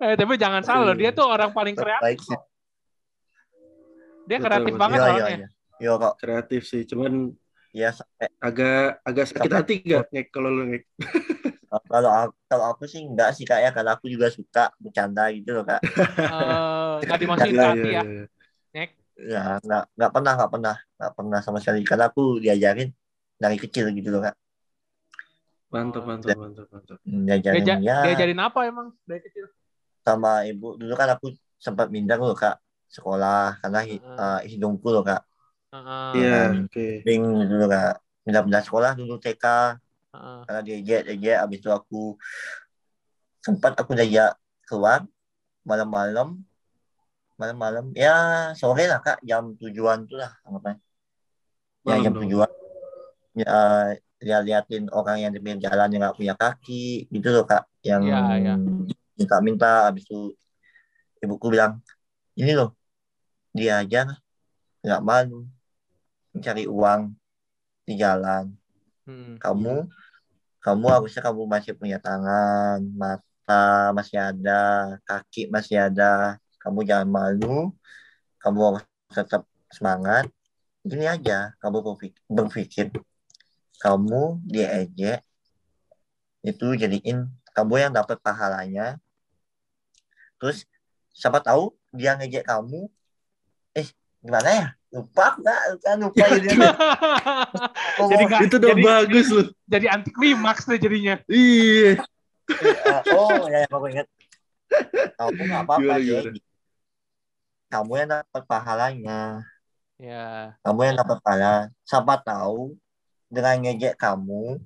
[0.00, 2.00] Eh, tapi jangan salah loh, dia tuh orang paling kreatif.
[2.00, 2.38] Baik sih.
[4.24, 4.80] Dia kreatif betul.
[4.80, 5.36] banget Iya, iya, orangnya.
[5.36, 5.48] iya.
[5.80, 6.14] Iya kok.
[6.16, 6.82] Kreatif sih.
[6.88, 7.12] Cuman
[7.70, 10.82] Ya sampai agak agak sakit Sampai- hati gak ngek kalau lu ngek?
[11.92, 15.50] kalau aku, kalau aku sih enggak sih kak ya karena aku juga suka bercanda gitu
[15.54, 15.80] loh kak.
[16.30, 18.02] Eh, nggak dimasukin Iya, hati ya.
[18.02, 18.82] iya.
[19.32, 22.88] Ya enggak enggak pernah enggak pernah enggak pernah sama sekali karena aku diajarin
[23.42, 24.34] dari kecil gitu loh kak.
[25.72, 26.98] Mantap, mantap, mantap, mantap.
[27.06, 29.46] Hmm, Dia, Diajarin ja- ya diajarin apa emang dari kecil?
[30.06, 31.26] sama ibu dulu kan aku
[31.66, 32.54] sempat mindah loh kak
[32.96, 34.18] sekolah karena hi- Heeh.
[34.20, 35.20] eh, hidungku loh kak.
[35.70, 36.66] Heeh, Iya, Hmm.
[36.66, 36.84] oke.
[37.06, 37.94] Sering dulu kak
[38.26, 39.44] pindah-pindah sekolah dulu TK
[40.12, 40.38] heeh.
[40.44, 42.02] karena diajak diajak abis itu aku
[43.40, 44.36] sempat aku diajak
[44.68, 45.06] keluar
[45.64, 46.42] malam-malam
[47.40, 50.76] malam-malam ya sore lah kak jam tujuan tuh lah anggapan
[51.88, 52.22] ya jam dong.
[52.28, 52.50] tujuan
[53.32, 53.56] ya
[54.20, 58.04] lihat liatin orang yang di pinggir jalan yang nggak punya kaki gitu loh kak yang
[58.04, 58.54] Iya, iya.
[59.16, 60.36] minta-minta abis itu
[61.24, 61.80] ibuku bilang
[62.36, 62.76] ini loh
[63.56, 64.12] dia aja
[64.84, 65.48] nggak malu
[66.34, 67.14] mencari uang
[67.86, 68.54] di jalan.
[69.08, 69.40] Hmm.
[69.42, 69.88] kamu
[70.60, 76.38] kamu harusnya kamu masih punya tangan mata masih ada kaki masih ada.
[76.60, 77.72] Kamu jangan malu
[78.38, 80.28] kamu harus tetap semangat.
[80.84, 82.86] Gini aja kamu berpikir, berpikir.
[83.80, 85.24] Kamu diejek
[86.44, 89.00] itu jadiin kamu yang dapat pahalanya.
[90.38, 90.68] Terus
[91.16, 92.86] siapa tahu dia ngejek kamu.
[93.74, 93.88] Eh
[94.20, 96.70] gimana ya lupa nggak kan lupa jadinya
[98.02, 99.46] Jadi nggak- Itu udah jadi- bagus loh.
[99.64, 101.14] Jadi anti klimaks deh jadinya.
[101.26, 102.02] Iya.
[102.84, 104.08] Ah, oh ya aku ingat
[105.14, 106.30] kamu nggak apa-apa gimana?
[107.70, 109.20] kamu yang dapat pahalanya
[109.94, 110.58] Ya.
[110.60, 112.74] kamu yang dapat pahala siapa tahu
[113.26, 114.58] dengan ngejek kamu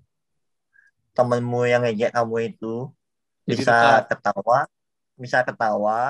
[1.13, 2.89] temenmu yang ngejek kamu itu
[3.45, 4.05] Jadi bisa dekat.
[4.11, 4.59] ketawa
[5.15, 6.01] bisa ketawa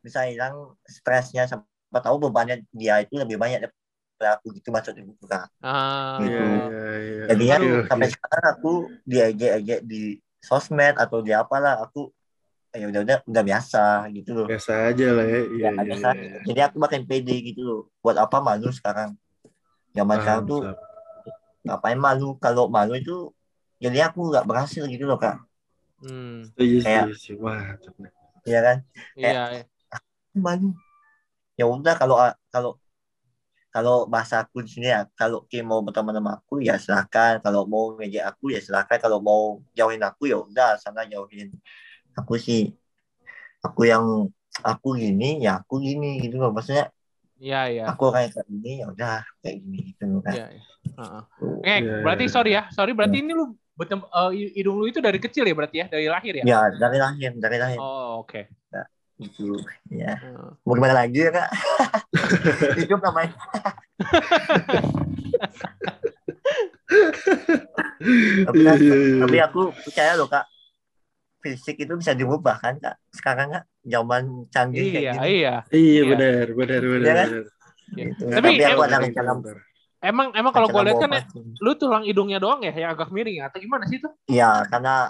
[0.00, 5.46] bisa hilang stresnya siapa tahu bebannya dia itu lebih banyak daripada aku gitu maksudnya kak
[5.60, 6.16] Ah.
[6.16, 6.40] Iya, Gitu.
[6.40, 7.24] iya, iya.
[7.28, 7.86] jadinya Oke, oke.
[7.86, 8.72] sampai sekarang aku
[9.04, 10.02] diejek-ejek di
[10.38, 12.08] sosmed atau di apalah aku
[12.72, 15.40] ya udah udah udah biasa gitu loh biasa aja lah ya.
[15.42, 16.08] Iya, ya, iya, biasa.
[16.14, 16.36] iya.
[16.42, 19.12] jadi aku makin pede gitu loh buat apa malu sekarang
[19.92, 20.60] zaman sekarang tuh
[21.62, 23.28] ngapain malu kalau malu itu
[23.76, 25.36] jadi aku nggak berhasil gitu loh kak
[26.00, 26.42] Hmm.
[26.58, 27.38] Kayak- setuju.
[27.38, 27.94] Mantap.
[27.94, 28.10] nih.
[28.42, 28.76] Iya kan
[29.14, 29.30] Iya.
[29.52, 29.62] iya.
[30.34, 30.74] malu
[31.62, 32.16] ya udah kalau
[32.50, 32.70] kalau
[33.72, 37.64] kalau bahasa aku di sini ya kalau Kim mau berteman sama aku ya silakan kalau
[37.64, 41.48] mau ngejek aku ya silakan kalau mau jauhin aku ya udah sana jauhin
[42.18, 42.68] aku sih
[43.64, 44.04] aku yang
[44.60, 46.90] aku gini ya aku gini gitu loh maksudnya
[47.42, 47.84] Iya, iya.
[47.90, 50.46] aku kayak kayak gini ya udah kayak gini gitu loh kan Iya.
[50.54, 50.62] iya.
[50.92, 51.22] Heeh.
[51.38, 51.58] Tuh.
[51.66, 52.34] Eh, Iya, berarti iya.
[52.34, 52.62] sorry ya.
[52.70, 53.44] Sorry berarti ini lu
[53.74, 56.44] betem, eh, hidung lu itu dari kecil ya berarti ya, dari lahir ya?
[56.46, 58.46] ya dari lahir dari lahir Oh, oke.
[59.20, 60.50] Gitu ya Heeh.
[60.64, 61.48] mau gimana lagi ya kak
[62.80, 63.32] hidup namanya
[68.46, 69.20] tapi, Iya, kan- iya, iya.
[69.22, 70.44] tapi aku percaya loh kak
[71.42, 75.54] fisik itu bisa diubah kan kak sekarang kak zaman canggih kayak Iya, gini iya.
[75.72, 76.02] Iya, Iya.
[76.14, 77.02] benar, benar, benar.
[77.02, 77.28] Iya kan?
[77.28, 77.44] benar.
[77.92, 78.24] gitu.
[78.30, 79.32] Tapi tapi, aku ada rencana.
[80.02, 81.22] Emang emang kalau gue lihat kan ya,
[81.62, 84.10] lu tulang hidungnya doang ya yang agak miring ya atau gimana sih itu?
[84.26, 85.06] iya karena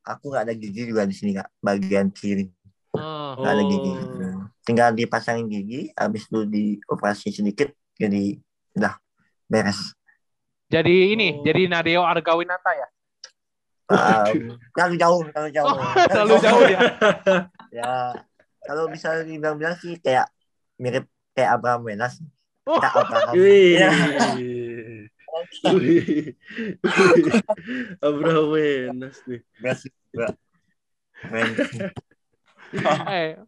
[0.00, 2.48] aku nggak ada gigi juga di sini kak bagian kiri
[2.90, 3.38] Oh.
[3.38, 4.40] nggak ada gigi Oh.
[4.62, 8.38] tinggal dipasangin gigi habis itu dioperasi sedikit jadi
[8.74, 8.94] udah
[9.46, 9.94] beres
[10.70, 11.42] Jadi ini, Oh.
[11.42, 12.86] jadi Nadeo Argawinata ya?
[13.90, 16.80] Um, terlalu jauh terlalu jauh Oh, terlalu jauh ya.
[17.82, 17.92] ya
[18.62, 20.30] kalau bisa dibilang-bilang sih kayak
[20.78, 22.22] mirip kayak Abraham Wenas
[22.62, 22.78] Oh.
[22.78, 23.82] Kak Abraham Wih.
[23.82, 23.90] Ya.
[27.98, 29.40] Abraham Wenas nih.
[29.60, 31.48] Men.
[33.10, 33.38] Eh,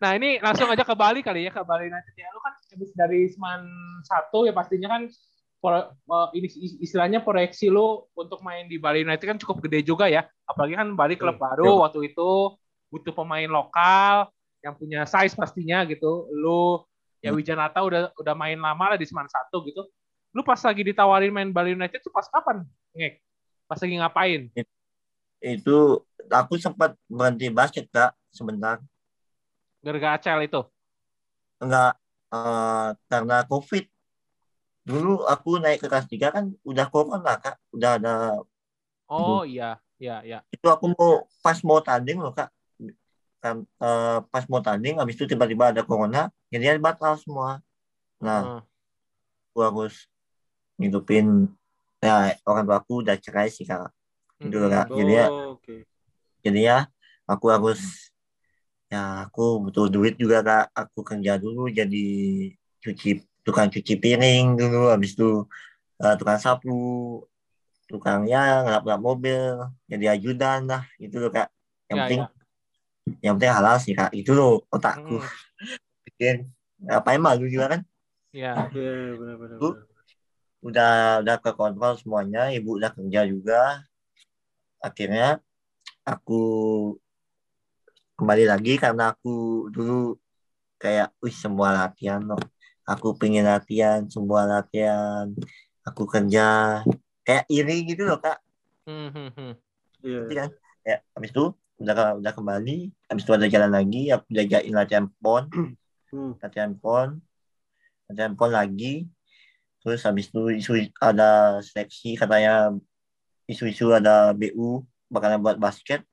[0.00, 2.32] Nah ini langsung aja ke Bali kali ya ke Bali United ya.
[2.32, 3.68] Lu kan habis dari Seman
[4.08, 5.04] satu ya pastinya kan
[5.60, 6.48] pro- eh, ini
[6.80, 10.24] istilahnya proyeksi lu untuk main di Bali United kan cukup gede juga ya.
[10.48, 11.44] Apalagi kan Bali klub Betul.
[11.44, 12.56] baru waktu itu
[12.88, 14.32] butuh pemain lokal
[14.64, 16.32] yang punya size pastinya gitu.
[16.32, 16.80] Lu
[17.20, 17.36] ya Hmm.
[17.36, 19.84] Wijanata udah udah main lama lah di Seman satu gitu.
[20.32, 22.64] Lu pas lagi ditawarin main Bali United tuh pas kapan?
[22.96, 23.20] Ngek.
[23.68, 24.40] Pas lagi ngapain?
[25.44, 28.76] Itu aku sempat berhenti basket kak sebentar.
[29.84, 30.60] Gara-gara ACL itu.
[31.62, 31.92] Enggak
[32.34, 33.84] eh, karena COVID.
[34.88, 38.12] Dulu aku naik ke kelas 3 kan udah corona kak, udah ada
[39.08, 40.38] Oh iya, iya, iya.
[40.54, 41.10] itu aku mau
[41.44, 42.48] pas mau tanding loh kak
[43.42, 47.60] kan eh, pas mau tanding habis itu tiba-tiba ada corona jadi batal semua
[48.24, 48.62] nah Heeh.
[49.50, 49.94] aku harus
[50.78, 51.26] ngidupin
[52.04, 53.90] ya orang tua aku udah cerai sih kak
[54.42, 54.72] gitu Mm-mm.
[54.72, 55.86] kak jadi ya Oh, oke.
[56.44, 56.78] jadi ya
[57.28, 58.09] aku harus
[58.90, 62.04] ya aku butuh duit juga kak aku kerja dulu jadi
[62.82, 63.08] cuci
[63.46, 65.46] tukang cuci piring dulu habis itu
[66.02, 66.74] eh, tukang sapu
[67.86, 69.42] tukang ya ngelap-ngelap mobil
[69.90, 71.48] jadi ajudan lah gitu loh kak
[71.90, 72.28] yang Ya, penting ya.
[73.24, 75.26] yang penting halal sih kak itu loh otakku Mm.
[76.06, 76.34] pikir
[76.82, 77.80] ngapain malu juga kan
[78.30, 78.70] Ya.
[78.70, 79.58] Iya, benar-benar.
[80.62, 83.82] Udah udah ke kontrol semuanya ibu udah kerja juga
[84.78, 85.42] akhirnya
[86.06, 86.40] aku
[88.20, 90.14] kembali lagi karena aku dulu
[90.76, 92.40] kayak wih semua latihan loh
[92.90, 95.30] aku pengen latihan semua latihan.
[95.86, 96.82] Aku kerja.
[97.22, 98.42] Kayak iri gitu loh kak.
[98.90, 99.52] Hmm, hmm, hmm.
[100.02, 100.20] Iya.
[100.34, 100.50] Kan?
[100.82, 101.44] Ya habis itu
[101.80, 105.46] udah udah kembali habis itu ada jalan lagi aku jagain latihan pon.
[106.42, 107.22] Latihan pon.
[108.10, 109.06] Latihan pon lagi.
[109.80, 112.74] Terus habis itu isu ada seleksi katanya
[113.48, 116.04] isu-isu ada BU bakalan buat basket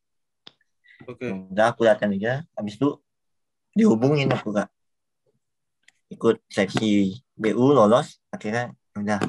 [1.05, 1.29] Oke.
[1.53, 2.97] udah aku latihan aja habis itu
[3.71, 4.67] dihubungin aku kak
[6.07, 9.21] ikut seleksi BU lolos akhirnya udah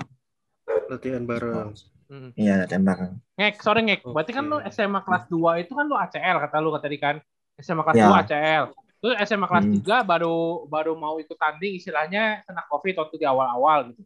[0.88, 1.76] Latihan bareng.
[2.08, 2.32] Hmm.
[2.32, 4.00] iya latihan bareng Ngek, sorry Ngek.
[4.02, 7.20] Berarti kan lu SMA kelas 2 itu kan lu ACL kata lu tadi kan.
[7.54, 8.08] SMA kelas Ya.
[8.08, 8.64] 2 ACL.
[8.98, 9.74] Terus SMA kelas Hmm.
[9.78, 14.02] 3 baru baru mau ikut tanding istilahnya kena Covid waktu di awal-awal gitu.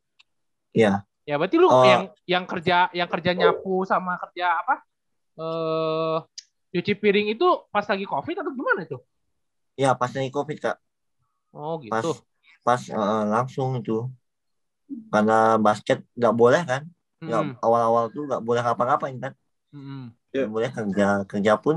[0.73, 1.87] iya Ya berarti lu Oh.
[1.87, 4.75] yang yang kerja yang kerja nyapu sama kerja apa?
[5.33, 6.17] Eh
[6.73, 8.97] cuci piring itu pas lagi Covid atau gimana itu?
[9.81, 10.77] iya pas lagi covid kak
[11.53, 12.11] Oh pas gitu.
[12.67, 13.93] pas eh, langsung itu
[15.13, 16.83] karena basket nggak boleh kan
[17.23, 17.55] nggak Hmm.
[17.65, 19.33] awal-awal tuh nggak boleh ngapa-ngapain kan
[19.73, 20.13] Hmm.
[20.33, 20.45] Ya.
[20.45, 21.77] nggak boleh kerja kerja pun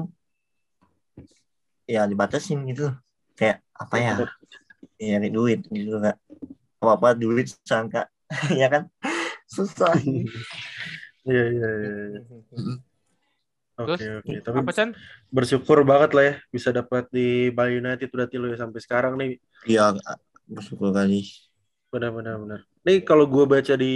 [1.86, 2.90] ya dibatasin gitu
[3.38, 4.14] kayak apa ya
[5.00, 6.18] ya nyari duit gitu kak
[6.82, 8.08] apa apa duit sangka
[8.62, 8.84] ya kan
[9.52, 9.92] susah
[11.26, 12.22] Iya, iya, iya.
[13.76, 13.84] Iya.
[13.86, 14.34] Terus, Oke, oke.
[14.42, 14.90] Tapi Apa Chan?
[15.28, 19.36] bersyukur banget lah ya bisa dapat di Bali United berarti lo ya sampai sekarang nih.
[19.66, 19.92] iya
[20.46, 21.28] bersyukur kali
[21.92, 22.60] Benar-benar benar.
[22.84, 23.96] Nih kalau gue baca di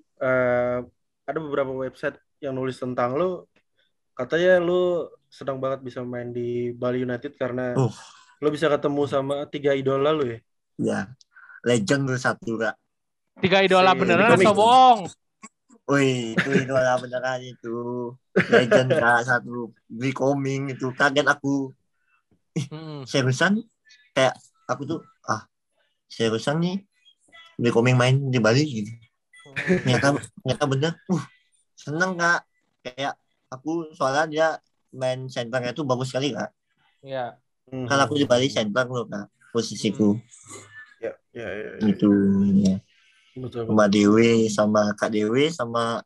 [0.00, 0.78] eh,
[1.24, 3.48] ada beberapa website yang nulis tentang lo,
[4.12, 7.92] katanya lo senang banget bisa main di Bali United karena Uh.
[8.38, 10.38] lo bisa ketemu sama tiga idola lo ya.
[10.76, 11.00] ya
[11.64, 12.76] legend satu kak
[13.40, 15.00] Tiga idola Si- beneran atau bohong?
[15.84, 18.12] Wih, itu idola beneran itu.
[18.48, 19.68] Legend kak satu.
[19.84, 20.88] Beli koming itu.
[20.96, 21.76] Kaget aku.
[22.72, 23.04] Hmm.
[23.04, 23.60] Seriusan?
[24.16, 25.44] Kayak aku tuh, ah,
[26.08, 26.80] seriusan nih.
[27.60, 28.92] Beli koming main di Bali gitu.
[29.84, 30.92] Ternyata, ternyata bener.
[31.12, 31.24] Uh,
[31.76, 32.48] seneng kak.
[32.80, 33.14] Kayak
[33.52, 34.48] aku soalnya dia
[34.94, 36.48] main centernya tuh bagus sekali kak.
[37.04, 37.36] Iya.
[37.68, 37.84] Hmm.
[37.84, 39.28] Kan aku di Bali center loh kak.
[39.52, 40.16] Posisiku.
[40.96, 41.84] Ya, ya, ya, ya.
[41.92, 42.08] Gitu.
[42.64, 42.80] Ya.
[43.34, 43.66] Betul.
[43.66, 46.02] Sama Dewi, sama Kak Dewi, sama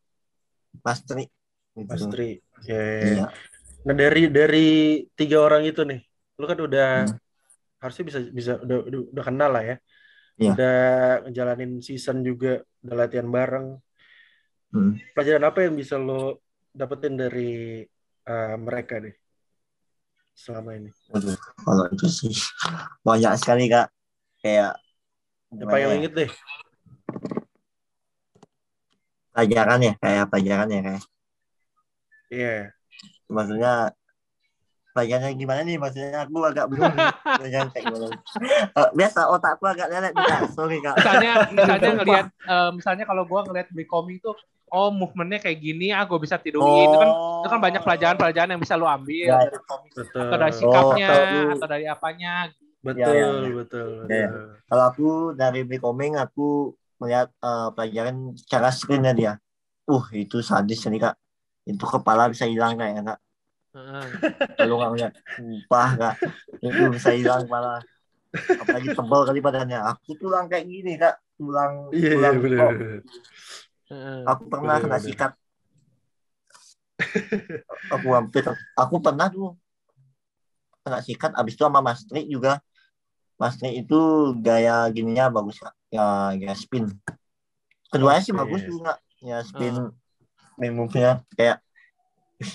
[0.81, 1.29] Pastri.
[1.77, 1.89] Gitu.
[1.89, 2.31] Pastri.
[2.65, 3.05] Ya, ya, ya.
[3.05, 3.27] Iya.
[3.87, 4.69] Nah dari dari
[5.15, 6.01] tiga orang itu nih,
[6.41, 7.17] lu kan udah Hmm.
[7.79, 9.77] harusnya bisa bisa udah udah, udah kenal lah ya.
[10.41, 10.53] Iya.
[10.55, 10.77] Udah
[11.29, 13.79] ngejalanin season juga, udah latihan bareng.
[14.75, 15.01] Hmm.
[15.17, 16.43] Pelajaran apa yang bisa lo
[16.75, 17.85] dapetin dari
[18.29, 19.15] eh, mereka nih
[20.39, 20.91] selama ini?
[21.11, 22.35] Waduh, kalau itu sih
[23.07, 23.89] banyak sekali kak.
[24.39, 24.79] Kayak
[25.59, 26.31] Apa yang ya, inget deh?
[29.35, 31.03] Pelajaran ya, kayak pelajaran ya kayak.
[32.29, 32.55] Iya.
[33.29, 33.73] Maksudnya
[34.93, 35.77] pelajarannya gimana nih?
[35.79, 36.93] Maksudnya aku agak bingung.
[36.93, 37.09] nih,
[37.39, 38.07] pelajaran kayak gimana.
[38.75, 40.43] Eh, biasa otakku agak lelet nih kak.
[40.53, 40.97] Sorry kak.
[40.99, 44.37] Misalnya misalnya ngelihat eh, misalnya kalau gua ngelihat beli komik tuh
[44.69, 47.09] oh movementnya kayak gini ah gue bisa tidurin itu kan
[47.41, 50.21] itu kan banyak pelajaran-pelajaran yang bisa lo ambil Ya, dari komik Betul.
[50.29, 51.53] atau dari sikapnya Oh, tahu.
[51.57, 52.33] atau dari apanya
[52.79, 53.51] Betul, Ya, ya, ya.
[53.57, 54.29] betul, Ya, ya.
[54.29, 54.47] betul.
[54.69, 58.17] Kalau aku dari beli koming aku melihat eh, pelajaran
[58.51, 59.33] cara screennya dia.
[59.89, 61.15] Uh itu sadis nih kak.
[61.69, 63.19] Itu kepala bisa hilang kak ya kak.
[63.75, 64.07] Heeh.
[64.59, 66.15] Kalau nggak ngeliat, sumpah kak.
[66.63, 67.83] Itu bisa hilang kepala.
[68.61, 73.01] apalagi tebal kali badannya aku tulang kayak gini kak tulang Iya, iya, tulang bener, bener.
[73.89, 74.21] Heeh.
[74.29, 75.07] aku pernah Bener, kena bener.
[75.09, 75.33] sikat
[77.95, 78.43] aku hampir
[78.77, 79.57] aku pernah tuh
[80.85, 82.53] kena sikat abis itu sama Mas Tri juga
[83.41, 83.99] Mas Tri itu
[84.43, 86.93] gaya gininya bagus kak ya ya spin
[87.89, 89.89] keduanya sih bagus juga ya spin
[90.61, 91.63] main move-nya kayak
[92.39, 92.53] "Ih,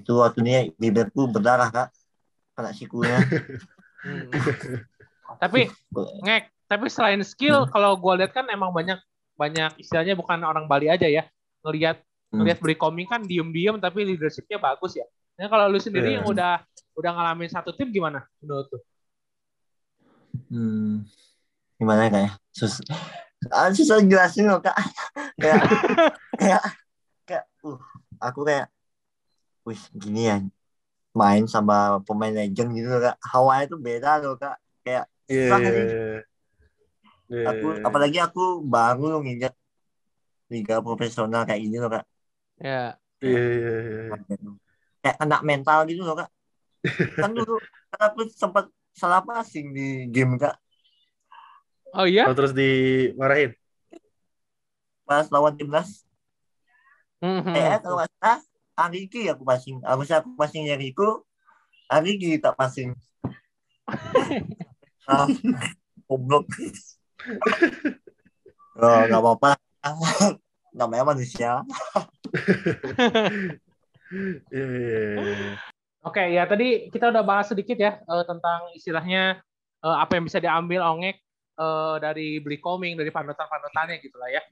[0.00, 1.88] itu waktu ini bibirku berdarah kak
[2.54, 3.18] kena sikunya
[3.98, 4.30] Hmm.
[5.42, 5.66] Tapi
[6.22, 8.96] ngek, tapi selain skill kalau gua lihat kan emang banyak
[9.34, 11.26] banyak istilahnya bukan orang Bali aja ya.
[11.66, 11.98] Ngelihat
[12.28, 12.44] Hmm.
[12.44, 15.08] ngelihat beli koming kan diem-diem tapi leadershipnya bagus ya.
[15.40, 16.60] Nah kalau lu sendiri yang udah
[16.94, 18.78] udah ngalamin satu tim gimana menurut lu?
[20.52, 21.08] Hmm,
[21.78, 22.74] gimana ya kayak sus
[23.54, 24.74] ah, susah jelasin loh kak
[25.38, 25.62] kayak
[26.34, 26.62] kayak
[27.22, 27.78] kayak uh
[28.18, 28.66] aku kayak
[29.62, 30.36] wih gini ya
[31.14, 35.58] main sama pemain legend gitu loh kak hawanya tuh beda loh kak kayak Iya, susah
[35.60, 35.84] iya, nih.
[35.84, 36.18] iya.
[37.28, 39.52] Iya, aku apalagi aku baru loh nginjak
[40.48, 42.04] liga profesional kayak gini loh kak
[42.58, 42.98] Ya.
[43.22, 44.50] Iya, iya, iya.
[45.04, 46.30] kayak kena mental gitu loh kak
[47.22, 47.60] kan dulu
[47.92, 48.64] kan aku sempat
[48.96, 50.56] salah passing di game kak
[51.98, 52.30] Oh iya?
[52.30, 53.58] Oh, terus dimarahin.
[55.08, 56.04] pas lawan timnas
[57.18, 57.50] Mhm.
[57.50, 58.38] Eh, kalau nggak salah,
[58.78, 59.82] Ariki aku passing.
[59.82, 61.26] Harusnya aku passing Rico,
[61.90, 62.94] Ariki tak passing.
[65.10, 65.26] ah,
[66.06, 66.46] goblok.
[68.78, 69.58] oh, nggak apa-apa.
[70.70, 71.58] Namanya manusia.
[74.48, 75.20] Iya.
[76.00, 79.44] Oke, ya tadi kita udah bahas sedikit ya eh, tentang istilahnya
[79.84, 81.20] eh, apa yang bisa diambil ongek
[81.58, 84.42] eh, dari beli koming, dari panutan-panutannya gitu lah ya.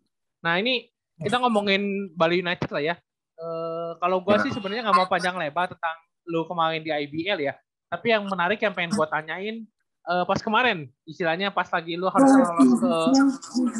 [0.43, 0.91] Nah ini
[1.23, 2.95] kita ngomongin Bali United lah ya.
[3.37, 5.97] Eh, kalau gua sih sebenarnya nggak mau panjang lebar tentang
[6.27, 7.55] lu kemarin di IBL ya.
[7.87, 9.63] Tapi yang menarik yang pengen gua tanyain
[10.07, 12.95] eh, pas kemarin, istilahnya pas lagi lu harus lolos ke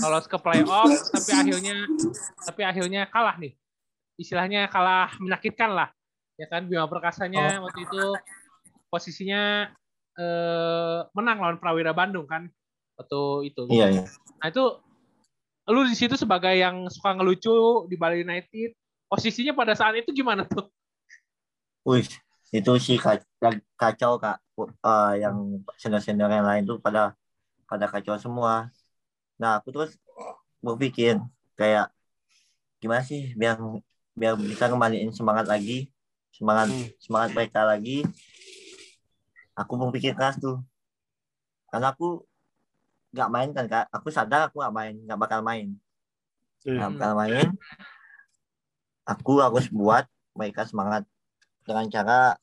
[0.03, 1.75] lolos ke playoff, tapi akhirnya
[2.47, 3.53] tapi akhirnya kalah nih.
[4.17, 5.93] Istilahnya kalah menyakitkan lah
[6.37, 8.03] ya kan Bima Perkasanya waktu itu
[8.93, 9.73] posisinya
[10.17, 12.49] eh, menang lawan Prawira Bandung kan
[12.97, 13.63] waktu itu.
[13.71, 14.05] Iya, iya.
[14.41, 14.65] Nah itu
[15.67, 18.73] lu di situ sebagai yang suka ngelucu di Bali United,
[19.11, 20.67] posisinya pada saat itu gimana tuh?
[21.87, 22.07] Wih,
[22.51, 24.43] itu sih ka- ka- kacau kak.
[24.59, 27.13] Eh, yang senior-senior yang lain tuh pada
[27.69, 28.73] pada kacau semua.
[29.37, 29.93] Nah, aku terus
[30.65, 31.21] berpikir
[31.55, 31.93] kayak
[32.81, 33.61] gimana sih biar
[34.17, 35.93] biar bisa kembaliin semangat lagi,
[36.33, 36.89] semangat Hmm.
[37.03, 38.07] semangat mereka lagi.
[39.57, 40.61] Aku berpikir keras tuh,
[41.73, 42.25] karena aku
[43.17, 43.89] nggak main kan kak.
[43.89, 45.73] Aku sadar aku nggak main, nggak bakal main,
[46.61, 47.49] nggak bakal main.
[49.09, 50.05] Aku harus buat
[50.37, 51.09] mereka semangat
[51.65, 52.37] dengan cara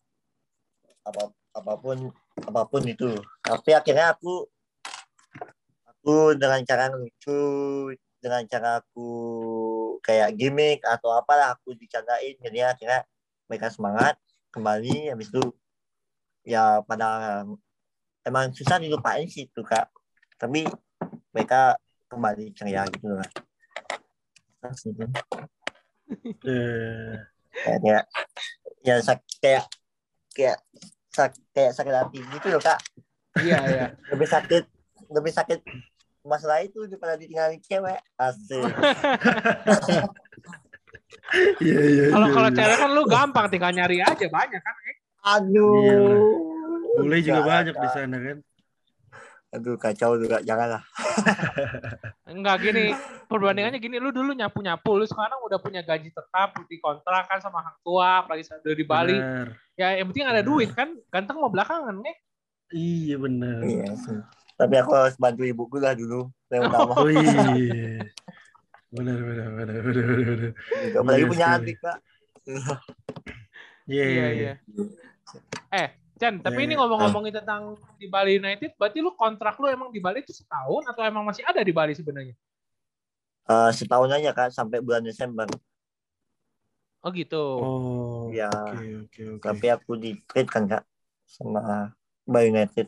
[1.06, 2.10] apa apa pun
[2.42, 3.14] apa pun itu.
[3.46, 4.50] Tapi akhirnya aku
[5.86, 7.42] aku dengan cara lucu
[8.18, 9.10] dengan cara aku
[10.02, 12.34] kayak gimmick atau apalah aku dicandain.
[12.42, 13.06] Jadi akhirnya
[13.46, 14.18] mereka semangat
[14.50, 15.44] kembali habis itu
[16.44, 17.44] ya pada
[18.24, 19.88] emang susah dilupain sih itu kak
[20.44, 20.68] tapi
[21.32, 23.24] mereka kembali ceria gitu lah
[26.44, 27.24] Iya.
[27.54, 28.04] kayak kayak
[28.84, 29.64] ya sak- kayak
[30.32, 30.58] kayak
[31.10, 32.80] sak- kayak sakit hati gitu loh kak
[33.40, 33.86] Iya iya.
[34.12, 34.64] lebih sakit
[35.10, 35.60] lebih sakit
[36.22, 38.68] masalah itu daripada ditinggalin cewek asik
[41.60, 42.06] Iya, iya.
[42.12, 42.58] Kalau iya, kalau iya.
[42.60, 44.76] cewek kan lu gampang tinggal nyari aja banyak kan.
[44.84, 44.96] eh.
[45.24, 45.98] aduh Iya.
[46.94, 48.38] Bule juga banyak di sana kan.
[49.54, 50.82] Aduh kacau juga janganlah
[52.34, 52.90] Enggak gini,
[53.30, 57.62] perbandingannya gini, lu dulu nyapu-nyapu, lu sekarang udah punya gaji tetap di kontrak kan sama
[57.62, 59.14] hang tua, apalagi udah di Bali.
[59.14, 59.48] Benar.
[59.78, 62.16] Ya yang penting ada duit kan, ganteng mau belakangan nih.
[62.74, 63.62] Iya benar.
[63.62, 64.18] iya sih.
[64.54, 68.02] tapi aku harus bantu ibuku lah dulu yang utama Oh iya.
[68.90, 70.26] Benar benar benar benar benar.
[70.26, 70.52] benar.
[70.98, 71.98] apalagi Iya punya adik kak
[73.86, 74.54] Iya Iya iya.
[75.70, 75.88] Eh,
[76.24, 76.80] Chan, tapi ini iya.
[76.80, 81.04] ngomong-ngomongin tentang di Bali United, berarti lu kontrak lu emang di Bali itu setahun atau
[81.04, 82.32] emang masih ada di Bali sebenarnya?
[83.44, 85.44] Eh, setahun aja kak sampai bulan Desember
[87.04, 87.60] Oh gitu.
[87.60, 88.32] Oh.
[88.32, 88.48] Iya.
[88.48, 89.44] Oke oke oke.
[89.44, 90.88] tapi aku di trade kan kak
[91.28, 91.92] sama
[92.24, 92.88] Bali United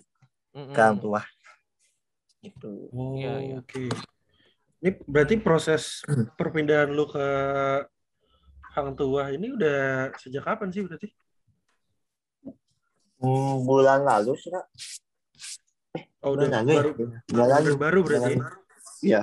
[0.56, 0.72] Mm-mm.
[0.72, 1.20] ke hang tua
[2.40, 3.56] gitu Oh, Iya, iya.
[3.60, 3.84] oke.
[4.80, 6.08] Ini berarti proses
[6.40, 7.28] perpindahan lu ke
[8.76, 11.08] Hang Tua ini udah sejak kapan sih berarti?
[13.26, 14.66] Hmm, bulan lalu sih kak
[16.22, 16.78] Oh, udah lalu ya?
[16.78, 16.92] baru
[17.26, 18.34] bulan lalu udah baru berarti.
[18.38, 18.54] Lalu.
[19.02, 19.22] iya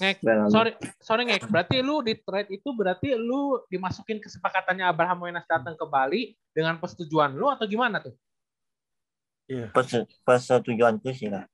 [0.00, 0.20] Ngek,
[0.52, 5.72] sorry, sorry Ngek, berarti lu di trade itu berarti lu dimasukin kesepakatannya Abraham Wenas datang
[5.80, 8.12] ke Bali dengan persetujuan lu atau gimana tuh?
[9.48, 9.72] Iya.
[9.72, 11.48] perse- persetujuanku sih kak.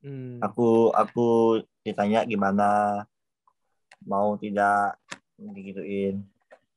[0.00, 0.40] Hmm.
[0.40, 3.04] Aku aku ditanya gimana
[4.08, 4.96] mau tidak
[5.36, 6.24] digituin.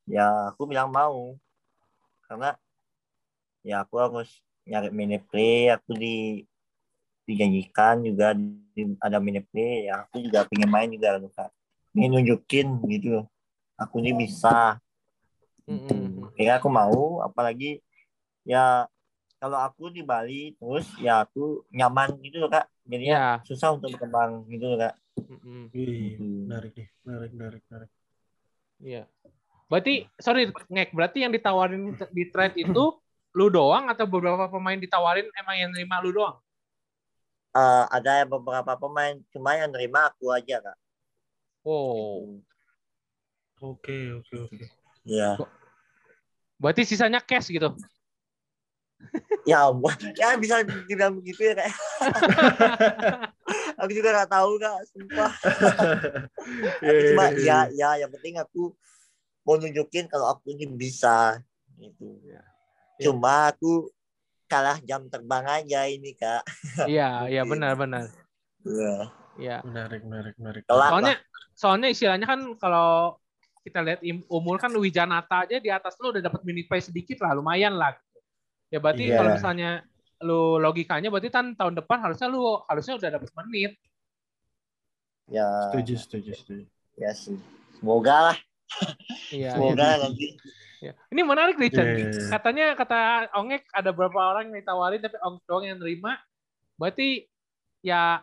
[0.03, 1.39] Ya aku bilang mau
[2.27, 2.59] karena
[3.63, 4.29] ya aku harus
[4.67, 5.71] nyari minute play.
[5.71, 6.43] Aku di
[7.23, 9.87] dijanjikan juga di- ada minute play.
[9.87, 11.49] Ya aku juga pengen main juga loh kak.
[11.95, 13.23] Pengen nunjukin gitu.
[13.79, 14.77] Aku ini bisa.
[15.63, 15.95] Gitu.
[16.35, 17.79] Kira aku mau, apalagi
[18.43, 18.85] ya
[19.39, 22.67] kalau aku di Bali terus ya aku nyaman gitu loh kak.
[22.83, 23.39] Jadi Ya.
[23.47, 24.95] susah untuk berkembang gitu loh kak.
[25.29, 25.71] Mm-mm.
[25.71, 26.51] Wih, Hmm.
[26.51, 27.91] menarik nih, menarik, menarik, menarik.
[28.83, 29.03] Iya.
[29.71, 32.83] Berarti sorry ngek berarti yang ditawarin di trade itu
[33.33, 36.37] lu doang atau beberapa pemain ditawarin emang yang nerima lu doang?
[37.53, 40.77] Eh, ada beberapa pemain cuma yang nerima aku aja kak.
[41.65, 42.41] Oh.
[43.61, 44.65] Oke, oke, oke.
[45.03, 45.35] Ya,
[46.63, 47.75] Berarti sisanya cash gitu.
[49.49, 49.91] ya ampun.
[50.15, 51.69] ya bisa dibilang begitu ya kak.
[53.83, 55.31] aku juga nggak tahu kak, sumpah.
[56.83, 57.89] Iya, cuma iya, ya, iya.
[57.95, 58.75] ya yang penting aku
[59.47, 61.39] mau nunjukin kalau aku ini bisa
[61.79, 62.19] gitu.
[62.27, 62.43] Ya.
[63.03, 63.89] Cuma aku
[64.47, 66.43] kalah jam terbang aja ini kak.
[66.91, 67.59] Iya, iya Mungkin.
[67.59, 68.05] benar-benar.
[68.63, 68.95] Ya,
[69.33, 69.57] Iya.
[69.65, 70.61] Menarik, menarik, menarik.
[70.69, 71.15] Soalnya
[71.53, 73.17] soalnya istilahnya kan kalau
[73.63, 77.33] kita lihat umur kan Wijanata aja di atas lu udah dapat minute play sedikit lah,
[77.33, 77.95] lumayan lah.
[78.69, 79.17] Ya berarti Iya.
[79.17, 79.71] kalau misalnya
[80.23, 83.73] lu logikanya berarti kan tahun depan harusnya lu harusnya udah dapat menit.
[85.23, 86.63] ya, Setuju, setuju, setuju.
[86.99, 87.39] ya sih.
[87.79, 88.37] Semoga lah,
[89.31, 89.55] Iya.
[89.55, 89.95] semoga iya.
[90.03, 90.27] nanti.
[90.83, 90.93] Iya.
[91.15, 91.87] Ini menarik nih, Chan.
[91.87, 92.27] Iya, iya.
[92.27, 92.99] Katanya kata
[93.39, 96.19] Ongek ada beberapa orang yang ditawarin tapi Ongek doang yang nerima.
[96.75, 97.23] Berarti
[97.79, 98.19] ya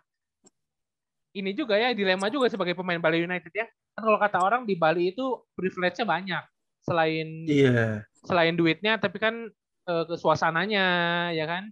[1.32, 3.64] ini juga ya dilema juga sebagai pemain Bali United ya.
[3.96, 6.44] Kan kalau kata orang di Bali itu privilege-nya banyak.
[6.84, 9.48] Selain Iya, selain duitnya tapi kan
[9.88, 10.84] eh, ke suasananya
[11.32, 11.64] ya kan.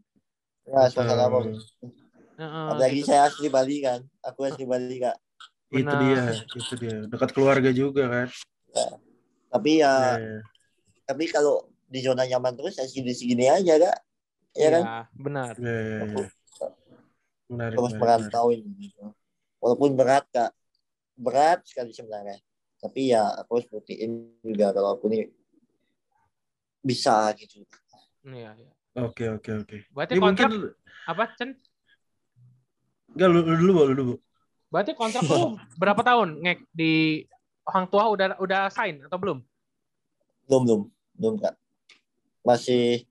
[0.64, 1.28] Ya, suasana.
[2.38, 3.08] Heeh, Apalagi gitu.
[3.12, 4.00] saya asli Bali kan.
[4.24, 5.20] Aku asli Bali kak.
[5.68, 6.96] itu dia, itu dia.
[7.12, 8.28] Dekat keluarga juga kan.
[9.52, 10.40] Tapi ya, Iya, iya.
[11.08, 13.98] Tapi kalau di zona nyaman terus ya segini-segini aja kak.
[14.52, 14.84] Ya kan?
[14.84, 15.52] Iya, benar.
[15.56, 16.26] Iya, iya, iya.
[17.48, 18.68] Menarik, Terus merantau ini.
[18.76, 19.00] Gitu.
[19.56, 20.52] Walaupun berat kak.
[21.16, 22.36] Berat sekali sebenarnya.
[22.78, 25.32] Tapi ya aku harus buktiin juga kalau aku ini
[26.84, 27.64] bisa gitu.
[28.28, 28.72] Iya, iya.
[29.00, 29.76] Oke, oke, oke.
[29.88, 30.76] Berarti Ini kontrak mungkin
[31.08, 31.50] apa, Chen?
[33.16, 34.04] enggak lu, lu dulu, Bu, lu dulu.
[34.12, 34.14] Bu.
[34.68, 37.24] Berarti kontrak lu berapa tahun ngek di
[37.64, 39.38] Hang Tua udah udah sign atau belum?
[40.44, 40.80] Belum, belum.
[41.18, 41.54] Belum kak.
[42.40, 43.04] Masih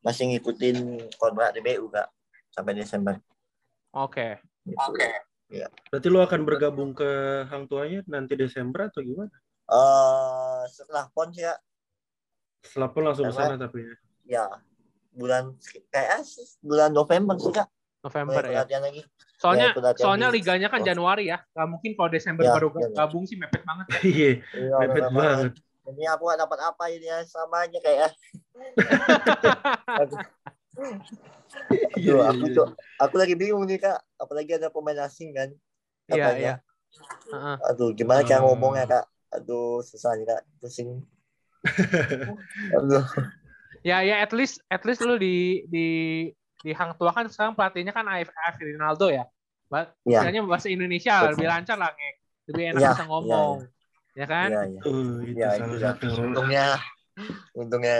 [0.00, 0.76] masih ngikutin
[1.14, 2.08] kontrak DBU kak.
[2.50, 3.20] Sampai Desember.
[3.92, 4.40] Oke.
[4.66, 5.08] Oke.
[5.90, 7.06] Berarti lu akan bergabung ke
[7.46, 9.30] Hang Tuanya nanti Desember atau gimana?
[9.66, 11.58] Eh setelah pon sih kak.
[12.60, 13.94] Setelah pun langsung ke sana tapi ya.
[14.26, 14.44] Ya
[15.10, 15.58] bulan
[15.90, 17.68] kayak sih bulan November sih kak.
[18.00, 18.64] November ya.
[18.64, 19.02] lagi.
[19.36, 20.86] Soalnya latihan soalnya di- liganya kan Oh.
[20.86, 21.38] Januari ya.
[21.50, 22.96] Gak mungkin kalau Desember Ya, baru iya, iya.
[22.96, 23.86] gabung sih mepet banget.
[23.90, 23.98] ya.
[24.08, 25.52] Iya, Iya, mepet banget.
[25.82, 28.10] Ini aku gak dapat apa ini ya sama aja kayak
[29.86, 30.20] Aduh,
[31.98, 32.56] Iya, Aduh, iya, aku iya.
[32.56, 32.66] tuh
[32.96, 33.98] aku lagi bingung nih kak.
[34.16, 35.50] Apalagi ada pemain asing kan.
[36.06, 36.38] Iya, Katanya.
[36.38, 36.54] iya.
[37.30, 37.56] Heeh.
[37.70, 38.44] Aduh, gimana cara Ah.
[38.46, 39.04] ngomongnya kak?
[39.34, 40.40] Aduh, susah nih kak.
[40.58, 41.02] Pusing.
[42.76, 43.04] Aduh.
[43.80, 45.86] Ya ya at least at least lu di di
[46.60, 49.24] di Hang Tua kan sekarang pelatihnya kan AF, AF Ronaldo ya.
[49.66, 50.20] Ba- Iya.
[50.22, 51.30] Istilahnya bahasa Indonesia Betul.
[51.34, 52.14] lebih lancar lah ngek.
[52.52, 53.54] Lebih enak Iya, bisa ngomong.
[53.64, 53.79] Ya
[54.28, 54.50] kan?
[54.50, 54.80] Iya, iya.
[54.88, 55.86] Oh, itu Ya, salah itu ya.
[55.86, 56.06] satu.
[56.26, 56.62] Untungnya
[57.56, 57.94] untungnya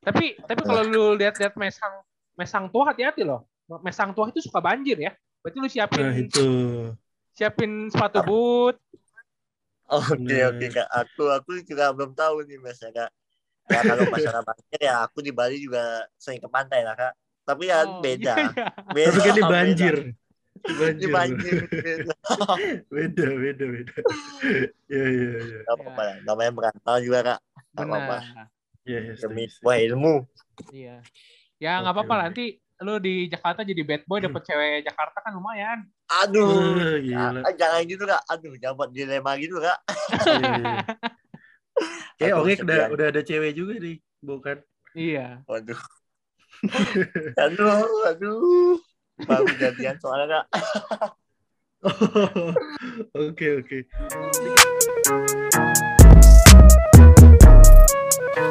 [0.00, 1.94] Tapi tapi kalau lu lihat-lihat Mesang
[2.38, 3.44] Mesang Tua hati-hati loh.
[3.84, 5.12] Mesang Tua itu suka banjir ya.
[5.44, 6.40] Berarti lu siapin Nah, itu.
[7.36, 8.76] siapin sepatu boot.
[9.90, 10.46] Oke Bener.
[10.48, 10.88] oke kak.
[11.02, 13.10] Aku aku juga belum tahu nih mas ya kak.
[13.70, 17.12] Ya kalau masalah banjir ya aku di Bali juga sering ke pantai lah kak.
[17.46, 18.30] Tapi ya Oh, beda.
[18.30, 18.64] iya, iya.
[18.94, 19.10] beda.
[19.10, 19.86] Tapi kan ini beda.
[20.66, 21.08] Banjir.
[21.08, 21.56] Ini Banjir.
[21.70, 22.14] beda.
[22.90, 23.94] Beda, beda, beda.
[24.90, 25.58] Iya, iya, iya.
[25.64, 26.16] Gak apa-apa lah.
[26.26, 27.38] Namanya merantau juga kak.
[27.78, 28.16] Gak apa-apa.
[28.20, 28.46] Benar.
[28.86, 30.14] Iya, iya, Demi sebuah ilmu.
[30.74, 30.96] Iya.
[31.60, 32.22] Ya nggak Oke, apa-apa oke.
[32.26, 32.44] nanti
[32.80, 35.78] lu di Jakarta jadi bad boy dapet cewek Jakarta kan lumayan.
[36.24, 36.80] Aduh.
[36.80, 37.44] Eh, gila.
[37.44, 38.22] Ah, jangan gitu kak.
[38.26, 39.78] Aduh jangan buat dilema gitu kak.
[40.26, 40.80] Iya, iya.
[42.20, 44.56] Kayak Aku oke udah udah ada cewek juga nih, bukan?
[44.92, 45.40] iya.
[45.48, 45.80] Waduh.
[47.40, 48.76] aduh, aduh.
[49.26, 50.46] Baru jadian soalnya kak.
[53.16, 53.78] Oke, oke.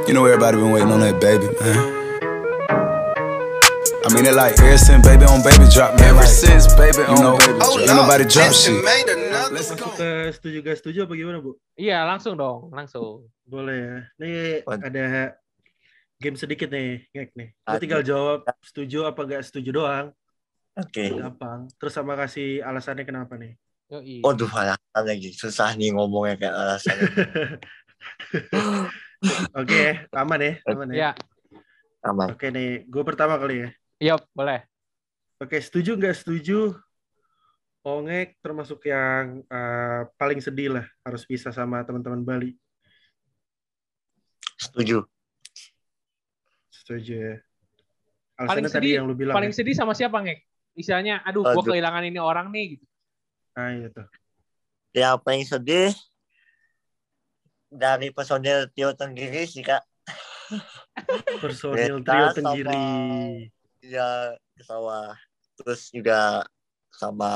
[0.10, 1.78] You know everybody been waiting on that baby, man.
[4.02, 6.18] I mean it like ever since baby on baby drop, man.
[6.18, 7.78] Ever since baby on know, baby drop.
[7.86, 8.82] Ain't nobody drop shit.
[9.54, 11.54] Let's Masuk ke setuju gak setuju apa gimana, Bu?
[11.78, 13.30] Iya langsung dong, langsung.
[13.46, 13.98] Boleh ya.
[14.18, 14.90] Nih Waduh.
[14.90, 15.38] ada
[16.18, 17.50] game sedikit nih, ngek nih.
[17.54, 17.82] Lu Aduh.
[17.82, 20.10] tinggal jawab setuju apa gak setuju doang.
[20.80, 21.06] Oke.
[21.12, 21.68] Gampang.
[21.76, 23.54] Terus sama kasih alasannya kenapa nih.
[23.90, 24.16] Yoi.
[24.22, 25.30] Waduh, alasan lagi.
[25.34, 26.98] Susah nih ngomongnya kayak alasan.
[29.60, 30.96] Oke, aman ya, aman ya.
[30.96, 31.12] Ya,
[32.08, 32.32] Aman.
[32.32, 33.70] Oke nih, gue pertama kali ya.
[34.00, 34.64] iya boleh.
[35.44, 36.72] Oke, setuju nggak setuju?
[37.84, 42.56] Ongek termasuk yang eh, paling sedih lah harus pisah sama teman-teman Bali.
[44.56, 45.04] Setuju.
[46.72, 47.36] Setuju ya.
[48.40, 49.36] Paling Alasannya tadi sedih- yang lu bilang.
[49.36, 49.58] Paling ya.
[49.60, 50.40] sedih sama siapa, Ngek?
[50.80, 52.86] Istilahnya, aduh, gue kehilangan ini orang nih, gitu.
[53.60, 54.08] Nah, iya tuh.
[54.96, 55.92] Ya paling sedih
[57.68, 59.84] dari personil Tio Tenggiri sih kak.
[61.44, 62.88] Personil sama- Tenggiri.
[63.84, 65.14] Ya ke sawah.
[65.60, 66.48] Terus juga
[66.96, 67.32] sama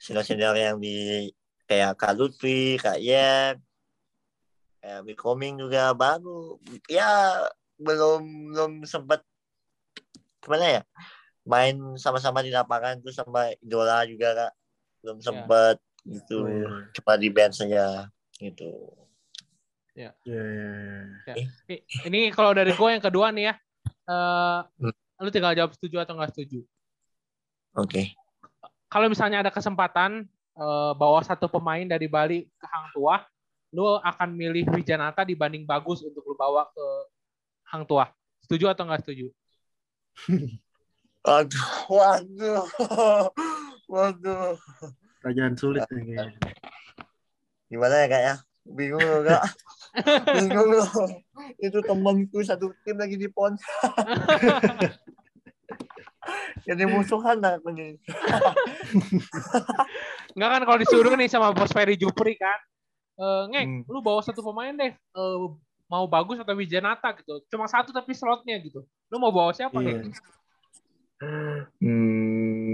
[0.00, 1.28] senior-senior yang di
[1.68, 3.60] kayak Kak Lutfi, Kak Yem,
[4.80, 6.56] kayak Becoming juga baru.
[6.88, 7.44] Ya
[7.78, 9.20] belum belum sempat
[10.42, 10.82] gimana ya
[11.42, 14.52] main sama-sama di lapangan tuh sama idola juga kak
[15.02, 16.70] belum sempat gitu Oh, iya.
[16.94, 18.70] cuma di band saja gitu
[19.92, 20.44] Iya, iya,
[21.28, 21.34] iya.
[21.68, 23.54] Ini- Ini kalau dari gue yang kedua nih ya,
[24.08, 24.94] eh Hmm.
[25.20, 26.64] lu tinggal jawab setuju atau nggak setuju.
[27.76, 28.16] oke
[28.88, 33.20] Kalau misalnya ada kesempatan eh, bawa satu pemain dari Bali ke Hang Tuah,
[33.72, 36.86] lu akan milih Wijanata dibanding Bagus untuk lu bawa ke
[37.68, 38.08] Hang Tuah.
[38.44, 39.28] Setuju atau nggak setuju?
[41.22, 42.66] Waduh, waduh,
[43.86, 44.58] waduh.
[45.22, 46.50] Pertanyaan sulit nih kayaknya.
[47.70, 48.34] Gimana ya kak ya?
[48.66, 49.42] Bingung loh kak.
[50.34, 50.90] Bingung loh.
[51.62, 53.54] Itu temanku satu tim lagi di pon.
[56.66, 57.98] Jadi musuhan lah aku nih.
[60.34, 62.58] Nggak kan kalau disuruh nih sama Bos Ferry Jupri kan,
[63.18, 63.82] eh ngek, Hmm.
[63.86, 65.36] lu bawa satu pemain deh, eh,
[65.86, 67.42] mau Bagus atau Wijanata gitu.
[67.46, 68.82] Cuma satu tapi slotnya gitu.
[69.10, 70.02] Lu mau bawa siapa Iya.
[70.02, 70.14] nih?
[71.82, 72.66] Hmm,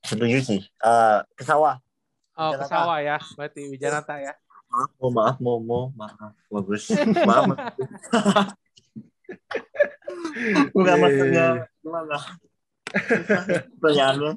[0.00, 0.60] setuju sih.
[0.64, 1.76] Eh, ke sawah.
[2.40, 4.32] Oh, ke sawah ya, berarti Wijanata ya.
[4.70, 6.88] Maaf, oh, maaf, Momo, maaf, bagus,
[7.28, 7.44] maaf.
[7.52, 7.60] maaf.
[10.74, 11.64] Bukan Iya, maksudnya iya, iya.
[11.82, 12.16] gimana?
[12.18, 14.32] Ya Pertanyaannya.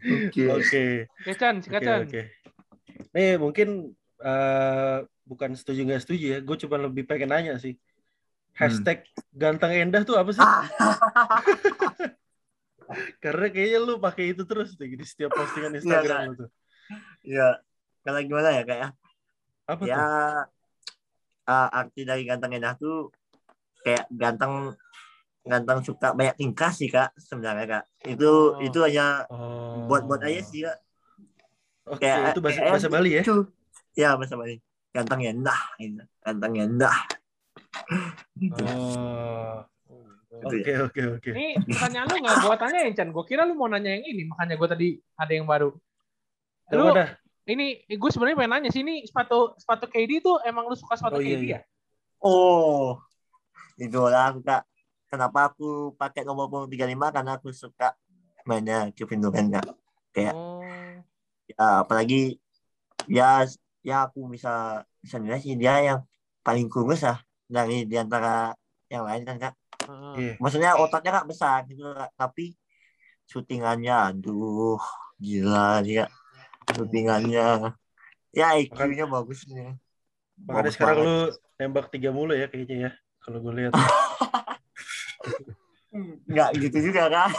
[0.00, 0.44] Oke.
[0.48, 0.84] Oke.
[1.10, 2.22] Oke, Chan, Oke, oke.
[3.10, 3.68] Nih, mungkin
[4.22, 6.38] eh, bukan setuju nggak setuju ya.
[6.42, 7.74] Gue cuma lebih pengen nanya sih.
[8.54, 10.42] Hashtag ganteng endah tuh apa sih?
[13.22, 16.48] Karena kayaknya lu pakai itu terus tuh di setiap postingan Instagram lu tuh.
[17.22, 17.62] Iya.
[18.02, 18.88] Kalau gimana ya kak ya?
[19.68, 20.02] Apa ya tuh?
[21.46, 23.10] eh, arti dari ganteng enak tuh
[23.80, 24.74] kayak ganteng
[25.40, 28.60] ganteng suka banyak tingkah sih kak sebenarnya kak itu Oh.
[28.60, 29.88] itu hanya Oh.
[29.88, 30.78] buat buat aja sih kak
[31.88, 33.22] Oke, kayak itu bahasa, kayak bahasa Bali ya?
[33.24, 33.36] itu
[33.96, 34.60] ya bahasa Bali
[34.92, 36.02] ganteng endah gitu.
[36.20, 37.18] ganteng endah gitu.
[38.40, 39.64] Oh.
[40.30, 41.30] Gitu Oke, oke, oke.
[41.34, 43.10] Ini pertanyaan lu nggak gua tanyain, Chan.
[43.10, 45.74] Gua kira lu mau nanya yang ini, makanya gua tadi ada yang baru.
[46.70, 47.18] Lu, dah.
[47.50, 51.18] ini gue sebenarnya pengen nanya sih, ini sepatu sepatu KD tuh emang lu suka sepatu
[51.18, 51.58] Oh, iya, KD iya.
[51.58, 51.60] ya?
[52.22, 53.00] oh
[53.74, 54.62] idola aku kak
[55.08, 57.96] kenapa aku pakai nomor punggung 35 karena aku suka
[58.46, 59.66] mainnya Kevin Durant kak
[60.14, 60.62] Kayak- Oh.
[61.48, 62.38] ya apalagi
[63.10, 63.42] ya
[63.82, 66.00] ya aku bisa bisa nilai sih dia yang
[66.46, 67.18] paling kurus lah
[67.50, 68.54] dari di antara
[68.86, 70.14] yang lain kan kak Heeh.
[70.16, 70.32] Iya.
[70.38, 72.54] maksudnya otaknya kak besar gitu kak tapi
[73.26, 74.78] syutingannya aduh
[75.18, 76.06] gila dia
[76.70, 77.74] syutingannya
[78.30, 79.74] ya IQ-nya bagus nih
[80.40, 81.12] Makanya Bagus sekarang banget.
[81.12, 81.28] lu
[81.60, 82.90] nembak tiga mulu ya kayaknya ya.
[83.20, 83.72] Kalau gue lihat.
[86.24, 87.30] nggak gitu juga kan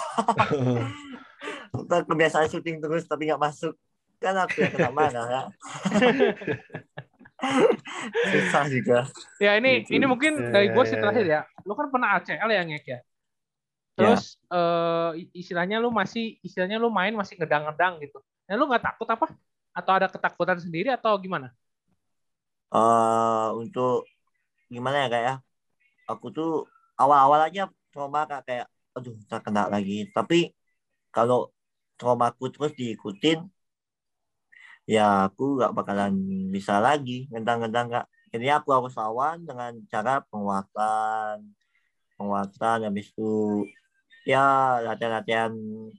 [1.74, 3.74] Ntar kebiasaan syuting terus tapi nggak masuk
[4.22, 5.46] kan aku yang kena marah kak
[8.32, 8.98] susah juga
[9.42, 9.94] Ya ini Gitu.
[9.96, 11.42] ini mungkin Ya, dari gue ya, sih ya, terakhir ya.
[11.68, 13.00] Lu kan pernah ACL ya ngek ya.
[13.98, 14.22] Terus
[14.54, 15.10] eh,
[15.42, 18.18] istilahnya lu masih istilahnya lu main masih ngedang-ngedang gitu.
[18.48, 19.26] Nah lu nggak takut apa?
[19.78, 21.50] Atau ada ketakutan sendiri atau gimana?
[22.76, 23.92] eh untuk
[24.74, 25.34] gimana ya kak ya
[26.12, 26.50] aku tuh
[27.02, 27.62] awal-awal aja
[27.92, 28.68] trauma kak kayak
[28.98, 30.36] aduh ntar kena lagi tapi
[31.16, 31.38] kalau
[32.00, 33.40] traumaku terus diikutin
[34.90, 36.14] ya aku nggak bakalan
[36.50, 41.52] bisa lagi ngedang-ngedang kak jadi aku harus lawan dengan cara penguatan
[42.18, 43.66] penguatan habis itu
[44.26, 45.54] ya latihan-latihan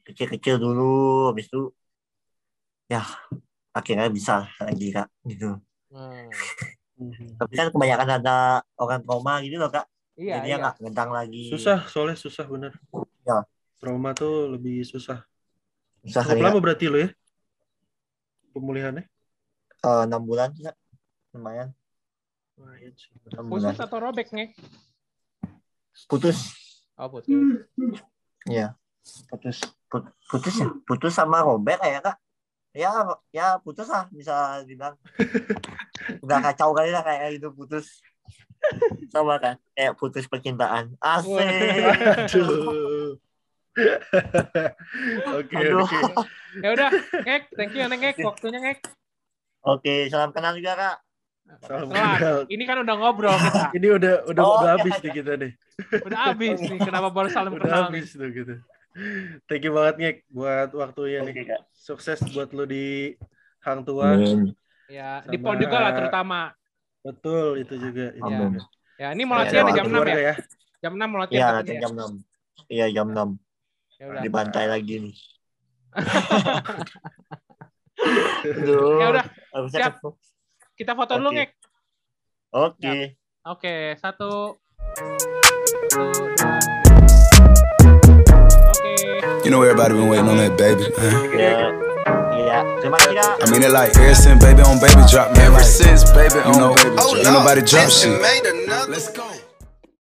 [0.07, 1.71] kecil-kecil dulu habis itu
[2.91, 3.03] ya
[3.73, 5.59] akhirnya bisa lagi kak gitu
[5.93, 7.37] Hmm.
[7.37, 9.85] Tapi kan kebanyakan ada orang trauma gitu loh kak
[10.17, 10.57] Iya, jadi iya.
[10.61, 12.73] nggak ngedang lagi Susah, soalnya susah bener.
[13.25, 13.43] Ya.
[13.81, 15.25] Trauma tuh lebih susah.
[16.05, 17.09] susah Cukup lama berarti lo ya?
[18.53, 19.05] Pemulihannya?
[19.83, 20.77] Eh, enam bulan sih Kak.
[21.33, 21.73] lumayan
[22.61, 23.09] Lumayan sih.
[23.49, 24.53] Khusus atau robek nih?
[26.07, 26.53] Putus.
[27.01, 27.33] Oh putus.
[28.45, 28.77] Iya.
[29.33, 29.65] Putus.
[29.89, 30.69] Put- putus ya?
[30.85, 32.17] Putus sama Robert ya kak?
[32.73, 32.89] Ya,
[33.33, 34.97] ya putus lah bisa dibilang.
[36.25, 38.01] Udah kacau kali lah kayak itu putus.
[39.13, 39.57] Sama kan?
[39.77, 40.97] Kayak putus percintaan.
[41.01, 41.41] Asik.
[45.33, 45.99] Oke, oke.
[46.61, 46.91] Ya udah,
[47.25, 48.79] ngek, thank you ngek, waktunya ngek.
[49.65, 50.97] Oke, salam kenal juga kak.
[51.65, 52.45] Salam kenal.
[52.53, 53.73] ini kan udah ngobrol kita.
[53.79, 55.03] Ini udah udah Oh, udah iya, habis iya.
[55.05, 55.53] nih kita nih.
[56.05, 57.87] Udah habis nih, kenapa baru salam Udah kenal nih?
[57.89, 58.55] habis tuh gitu.
[59.49, 61.33] Thank you banget Ngek buat waktunya nih.
[61.33, 61.61] Oke kak.
[61.73, 63.17] Sukses buat lu di
[63.65, 64.17] Hang Tua.
[64.17, 64.53] Amin.
[64.93, 66.41] Ya, di Sama- pon juga lah terutama.
[67.01, 68.13] Betul, itu juga.
[68.13, 68.61] Itu Amin.
[68.61, 68.61] juga.
[69.01, 70.35] Ya, ini mau Ya, latihan nih doa jam 6 Keluarga ya?
[70.83, 71.81] Jam 6 mau latihan Iya, ya?
[71.81, 72.13] jam 6.
[72.69, 73.29] Iya, jam 6.
[74.03, 74.23] Ya udah.
[74.27, 75.15] Dibantai lagi nih.
[78.51, 78.99] Aduh.
[78.99, 79.23] Ya udah,
[79.71, 80.03] siap.
[80.75, 81.39] kita foto dulu Oke.
[81.39, 81.51] ngek.
[82.51, 83.15] Oke.
[83.47, 84.59] Oke, satu.
[85.87, 86.03] Satu.
[89.47, 91.15] You know everybody been waiting on that baby, man.
[91.39, 91.71] Ya.
[92.35, 92.59] Iya.
[92.83, 93.39] Kak.
[93.39, 95.47] I mean it like ever since baby on baby drop, man.
[95.47, 98.19] Ever since baby on baby drop, ain't nobody drop shit.
[98.91, 99.31] Let's go.